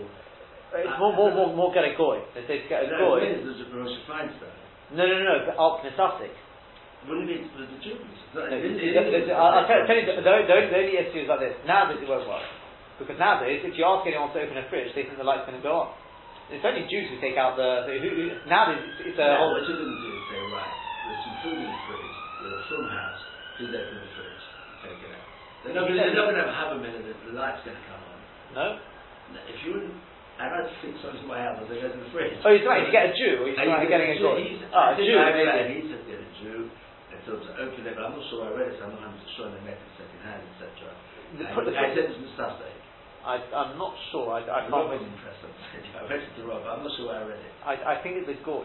[0.75, 2.19] it's more, more, more, more get a goy.
[2.35, 3.23] They say to get a That goy.
[3.23, 4.57] means there's a Rosh Feinstein.
[4.91, 5.55] No, no, no, no.
[5.55, 6.35] Up Misasik.
[7.07, 8.03] Wouldn't it be for the Jews?
[8.35, 11.55] I'll tell tell you, the, the, the, the only issue is like this.
[11.65, 12.43] Nowadays it won't work.
[12.99, 15.57] Because nowadays, if you ask anyone to open a fridge, they think the light's going
[15.61, 15.89] to go on.
[16.49, 17.85] It's only Jews who take out the.
[17.91, 19.53] the who, who, nowadays, it's, it's a Yeah, whole.
[19.55, 20.75] what you're going to do is say, right,
[21.07, 23.23] there's some food in the fridge, there's a film house,
[23.59, 24.45] do that in the fridge,
[24.87, 25.27] take it out.
[25.67, 28.19] They're not going to have a minute that the light's going to come on.
[28.55, 28.67] No?
[29.35, 29.99] No, If you wouldn't,
[30.39, 32.39] I'd like to fix something my house, they go to the fridge.
[32.47, 34.39] Oh, you're right, you get a Jew, or you're right, getting ah, a.
[34.39, 35.75] He's, Oh, a I think Jew, I read it, maybe.
[35.83, 36.71] he said get a Jew,
[37.27, 39.47] so to open but I'm not sure I read it, so I'm not 100% sure,
[39.51, 40.95] and they met it second hand, etc.
[41.43, 42.77] I, put the- I said it's Mustafek.
[43.27, 44.31] I, I'm not sure.
[44.31, 44.87] I, I can't.
[44.87, 45.43] was impressed.
[45.43, 47.53] I read it to Rob, but I'm not sure where I read it.
[47.67, 48.63] I, I think it's a goy.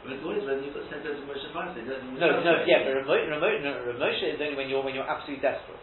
[0.00, 1.84] But the boys, when you've got sent over to Moshe Feinstein?
[2.16, 5.44] No, no, yeah, but remote, remote, no, remote is only when you're when you're absolutely
[5.44, 5.76] desperate.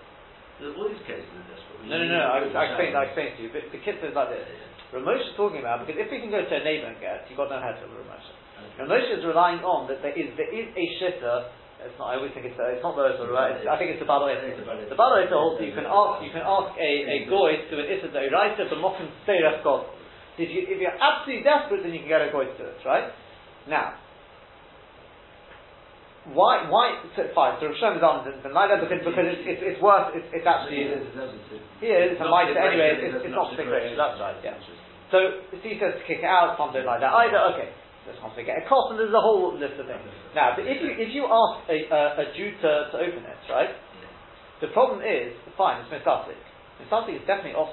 [0.65, 1.86] All these cases are desperate.
[1.86, 2.21] No, no, no.
[2.34, 2.95] I, I explained.
[2.97, 3.49] I explained to you.
[3.53, 4.41] But the kid says like this.
[4.95, 7.38] Ramosh is talking about because if we can go to a neighbour and get, you've
[7.38, 8.26] got no head over Ramosh.
[8.80, 11.51] Ramosh is relying on that there is there is a shitter.
[11.86, 12.11] It's not.
[12.11, 13.61] I always think it's uh, it's not right?
[13.61, 16.73] It's, I think it's the Balo The Balo holds you can ask you can ask
[16.81, 19.86] a, a goy to an issa deiraita for mokum seirach god.
[20.41, 23.13] If you if you're absolutely desperate, then you can get a goy to it, right?
[23.69, 24.01] Now.
[26.25, 26.65] Why?
[26.65, 27.05] Why?
[27.13, 27.61] So, fine.
[27.61, 30.09] So Rosh Hashanah has like that because because it's it's, it's worth.
[30.17, 31.05] It's, it's actually it's,
[31.86, 32.97] yeah, it's a mitre anyway.
[32.97, 33.93] It's, it's not particularly.
[33.93, 34.41] That's right.
[34.41, 34.57] Yeah.
[35.13, 36.57] So he says to kick it out.
[36.57, 37.38] Some don't like that either.
[37.53, 37.69] Okay.
[38.09, 40.09] Let's not get a cost, and there's a whole list of things.
[40.36, 43.39] Now, but if you if you ask a, a, a Jew to, to open it,
[43.47, 43.71] right?
[44.59, 46.36] The problem is, fine, it's misasik.
[46.83, 47.71] Misasik is definitely off.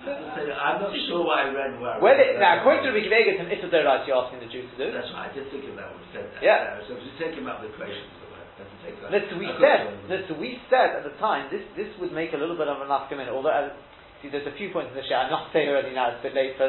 [0.00, 1.98] I'm not sure why I read where.
[1.98, 4.76] I Whether read now, according to Ricky Vegas and Issa you're asking the Jew to
[4.78, 4.86] do.
[4.94, 5.28] That's right.
[5.28, 6.40] I did think of that when you said that.
[6.40, 6.80] Yeah.
[6.88, 9.12] So if you take him out of the equation, so I take that.
[9.36, 12.70] We said, no, we said at the time, this this would make a little bit
[12.70, 13.74] of an afternoon, although uh,
[14.20, 15.16] see, there's a few points in the show.
[15.16, 16.68] I'm not saying already now; it's a bit late for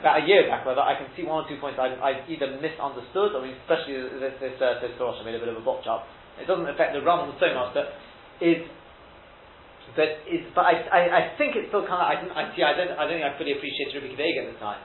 [0.00, 0.64] about a year back.
[0.64, 3.36] But I can see one or two points I I either misunderstood.
[3.36, 6.06] I mean, especially this this uh, this Rosh, made a bit of a botch up.
[6.40, 7.92] It doesn't affect the Rambam so much, but
[8.40, 8.64] is
[9.96, 12.76] but is but I, I, I think it's still kind of I I see I
[12.76, 14.80] don't I don't think I fully appreciated Rabbi Kiva Eger at the time.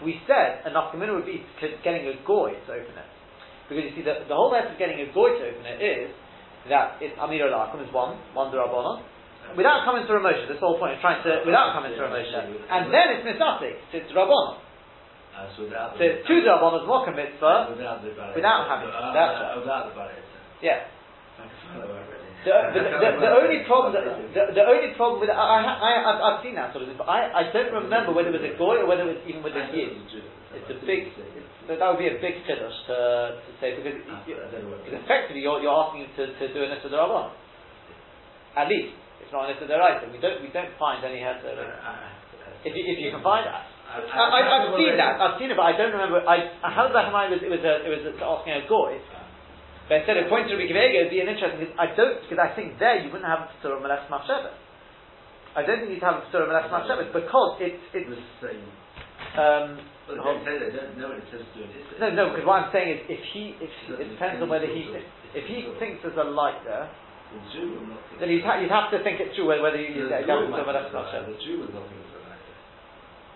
[0.00, 3.10] We said a nafkamina would be getting a goy to open it
[3.68, 6.08] because you see the the whole method of getting a goy to open it is
[6.72, 9.04] that it's Amir Alakum is one one derabbanon
[9.54, 10.48] without coming to Ramosha.
[10.50, 13.76] This whole point is trying to without coming to Ramosha, and then it's misasik.
[13.92, 14.58] So it's rabbanon.
[15.36, 15.68] Uh, so
[16.00, 17.76] it's two derabbanon more mitzvah.
[17.76, 20.08] Without without having- Uh, Without the.
[20.64, 20.88] Yeah.
[21.36, 22.26] I can find out where I read it.
[22.46, 25.90] The, the, the, the only problem, the, the, the only problem with I, I, I,
[26.06, 28.46] I've, I've seen that sort of thing, but I, I don't remember whether it was
[28.46, 29.90] a goy or whether it was even with a yid.
[29.92, 30.24] it was a Jew.
[30.54, 32.96] It's a big, thought it was a- that would be a big chiddush to,
[33.42, 36.22] to say because I you- don't know what it because effectively you're, you're asking to,
[36.38, 36.88] to do an Issa.
[38.56, 38.94] At least.
[39.22, 40.10] It's not an Issa Deraisa.
[40.12, 41.48] We don't, we don't find any Hesa.
[42.64, 43.66] If you, if you can find that.
[43.86, 45.14] I, I, I've seen that.
[45.22, 46.18] I've seen it, but I don't remember.
[46.26, 47.30] I, I held that in mind.
[47.32, 48.98] It was a, it was a, asking a goy.
[49.86, 51.62] But instead of pointing to Rabbi it'd be an interesting.
[51.62, 54.58] Because I don't because I think there you wouldn't have a Psura Melech Machshevet.
[55.54, 58.66] I don't think you'd have a Psura Melech Machshevet because it's it's the same.
[59.38, 59.78] Um,
[60.10, 62.46] Well, they say they don't know what it says to do in no, no, because
[62.46, 64.86] what I'm saying is, if he, if it depends on whether he,
[65.34, 66.86] if he thinks there's a light there,
[67.34, 69.62] The Jew will not think then you'd, ha- you'd have to think it through whether,
[69.66, 70.24] whether you The that.
[70.24, 72.56] Jew That's might Melech think so, The Jew will not think it's a matter.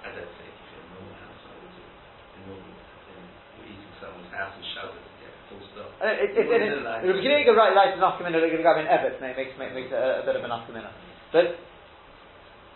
[0.06, 1.84] I don't think if you're a normal household, would you?
[1.84, 3.24] In normal, in,
[3.60, 5.90] you're eating someone's house and shouting, yeah, full stop.
[6.00, 8.62] Uh, it, it, it, it, like the beginning of right light not coming in, the
[8.64, 10.88] guy in Evet, it makes, makes, makes a, a bit of an afkamina.
[11.34, 11.60] But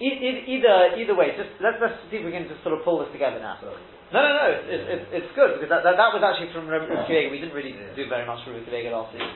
[0.03, 2.85] e- e- either either way, just let's, let's see if we can just sort of
[2.85, 3.57] pull this together now.
[3.65, 3.81] Sorry.
[4.13, 6.69] No, no, no, it's, it's, it's, it's good because that, that, that was actually from
[6.69, 7.33] Rabbi Kiva.
[7.33, 7.97] We didn't really Yeah.
[7.97, 9.27] do very much from Rabbi Kiva last week.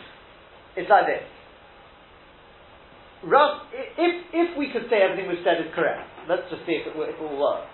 [0.77, 1.25] It's like this.
[3.27, 6.87] Rav, if, if we could say everything we've said is correct, let's just see if
[6.87, 7.67] it, if it will work.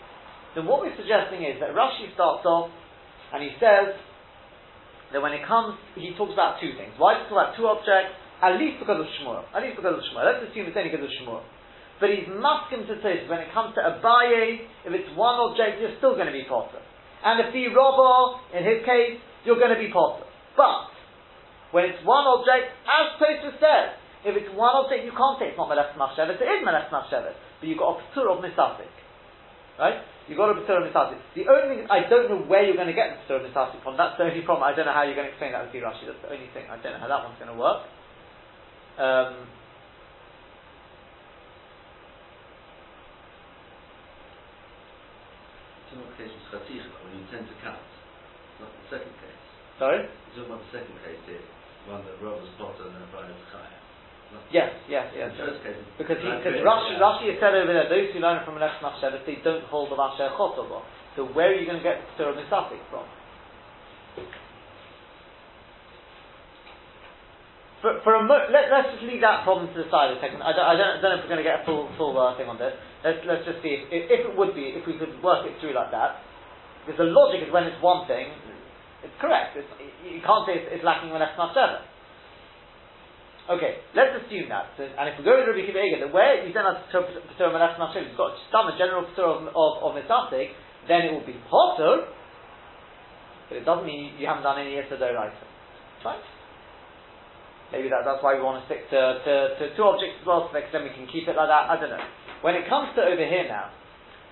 [0.57, 2.72] Then what we're suggesting is that Rashi starts off
[3.34, 3.92] and he says
[5.12, 6.97] that when it comes, he talks about two things.
[6.97, 8.16] Why does he talk about two objects?
[8.40, 9.45] At least because of Shmuel.
[9.53, 10.24] At least because of Shmuel.
[10.24, 11.45] Let's assume it's only because of Shmuel.
[12.01, 15.95] But he's masking to say when it comes to Abaye, if it's one object, you're
[16.01, 16.82] still going to be potter.
[17.24, 19.16] And if the robber, in his case,
[19.47, 20.26] you're going to be potter.
[20.59, 20.90] But
[21.70, 23.88] when it's one object, as Tosfos says,
[24.25, 26.89] if it's one of object, you can't say it's not Melech Machshevet, it is Melech
[26.89, 28.89] Machshevet, but you've got a Patur of Misafik.
[29.77, 30.01] Right?
[30.27, 31.20] You've got a Patur of Misafik.
[31.37, 33.85] The only thing, I don't know where you're going to get the Patur of Misafik
[33.85, 34.64] from, that's the only problem.
[34.64, 36.64] I don't know how you're going to explain that with Rashi, that's the only thing.
[36.72, 37.85] I don't know how that one's going to work.
[38.97, 39.53] Um,
[45.85, 47.79] It's not the case with Chaticha, when you intend to count,
[48.59, 49.43] not the second case.
[49.79, 50.03] sorry?
[50.03, 51.45] It's talking about the second case here.
[51.87, 53.84] One that robbers potter and then Brian Chaya.
[54.53, 55.35] Yes, yes, yes.
[55.35, 56.95] The first case is Because he, because Rashi.
[57.01, 59.91] Rashi has said over there, those who learn from an Melech Machshevet, they don't hold
[59.91, 60.87] the Masher Chotobo.
[61.16, 63.07] So where are you going to get the of Misafik from?
[67.82, 70.41] For, for a mo- let, let's just leave that problem to the side a second.
[70.41, 72.16] I don't, I don't, I don't know if we're going to get a full, full
[72.16, 72.72] uh, thing on this.
[73.05, 75.53] Let's, let's just see if, if, if it would be, if we could work it
[75.61, 76.24] through like that.
[76.87, 78.32] Because the logic is when it's one thing,
[79.05, 79.61] it's correct.
[79.61, 79.68] It's,
[80.01, 81.53] you can't say it's, it's lacking when it's not.
[83.45, 84.72] Okay, let's assume that.
[84.80, 87.53] So, and if we go to Rabbi Kiva Eger, that where you don't have Patur
[87.53, 89.92] Melech Nashim, you've got some a general Patur of, of, of
[90.88, 92.09] then it will be Potter,
[93.53, 95.45] but it doesn't mean you haven't done any Yisra Doraisa.
[96.05, 96.24] Right?
[97.72, 100.49] Maybe that, that's why we want to stick to, to, to two objects as well,
[100.49, 101.68] so then we can keep it like that.
[101.68, 102.07] I don't know.
[102.40, 103.76] When it comes to over here now,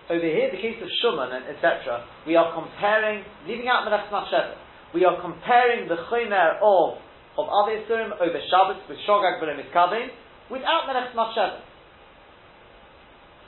[0.09, 4.57] over here, the case of Shuman etc., we are comparing, leaving out Melech Nashim,
[4.97, 6.97] we are comparing the Chomer of
[7.39, 10.13] of other Yisurim over Shabbos with Shogag B'Lim Miskabin
[10.53, 11.65] without Menech Machshavas.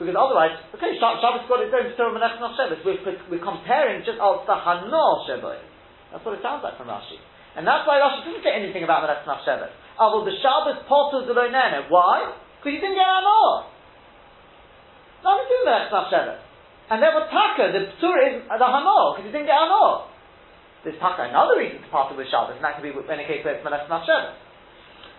[0.01, 2.81] Because otherwise, okay, Sh- Shabbos got its own Torah Menech Machshavas.
[2.81, 5.61] We're, we're comparing just al Hano Sheboy.
[6.11, 7.21] That's what it sounds like from Rashi.
[7.55, 9.71] And that's why Rashi doesn't say anything about Menech Machshavas.
[10.01, 11.87] Oh, well, the Shabbos potters the Lonene.
[11.87, 12.33] Why?
[12.59, 13.69] Because you didn't get Hano.
[15.21, 16.39] Nothing to do with Menech Machshavas.
[16.89, 20.14] And therefore, Taka, the Ptur is the Hano, because you didn't get Hano.
[20.85, 23.41] There's taka another reason to part with Shabbos, and that could be in a case
[23.41, 24.37] where it's Melech Machshevet.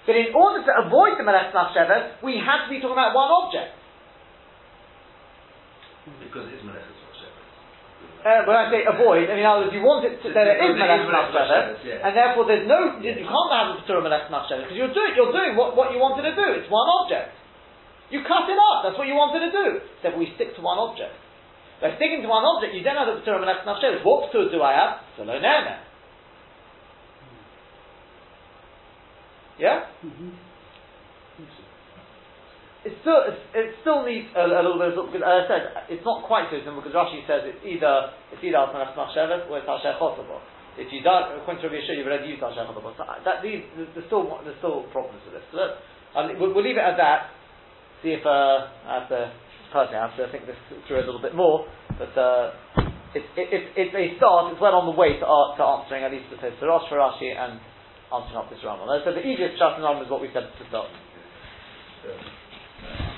[0.07, 3.27] But in order to avoid the Melech Machshevet, we have to be talking about one
[3.27, 3.75] object.
[6.23, 7.43] Because it's Melech Machshevet.
[8.23, 10.47] Uh, when I say avoid, I mean, in other words, you want it to, that
[10.47, 11.35] it is it Melech is Melech
[11.83, 12.07] yeah.
[12.07, 13.19] and therefore there's no, you, Yeah.
[13.19, 15.99] you can't have the Torah Melech Machshevet, because you're doing, you're doing what, what you
[15.99, 16.47] wanted to do.
[16.63, 17.35] It's one object.
[18.15, 19.83] You cut it up, that's what you wanted to do.
[19.99, 21.26] Except we stick to one object.
[21.81, 24.01] By sticking to one object, you don't have the Torah Melech Machshevet.
[24.05, 24.93] What Torah do I have?
[25.19, 25.77] Salonene.
[29.59, 29.89] Yeah?
[32.87, 36.07] It still, it still needs a, a little bit of, because as I said, it's
[36.07, 39.67] not quite so simple because Rashi says it's either, it's either Al-Sanach Machshevet or it's
[39.67, 39.99] Al-Shech
[40.79, 43.67] If you don't, according to Rabbi Yeshua, you've already used Al-Shech So uh, that, these,
[43.75, 45.45] there's still, there's still problems with this.
[45.51, 47.35] So that, we'll, we'll leave it at that.
[48.07, 49.35] See if, uh, I have to,
[49.77, 50.57] personally, I have to think this
[50.89, 51.69] through a little bit more.
[52.01, 52.57] But, uh,
[53.13, 56.05] it's, it, it, it's a start, it's well on the way to, uh, to answering
[56.05, 57.61] at least the Rosh for Rashi and
[58.13, 58.89] answering up this Rambam.
[59.05, 60.89] So the easiest Shas and Rambam is what we said to start.
[62.05, 63.13] Yeah.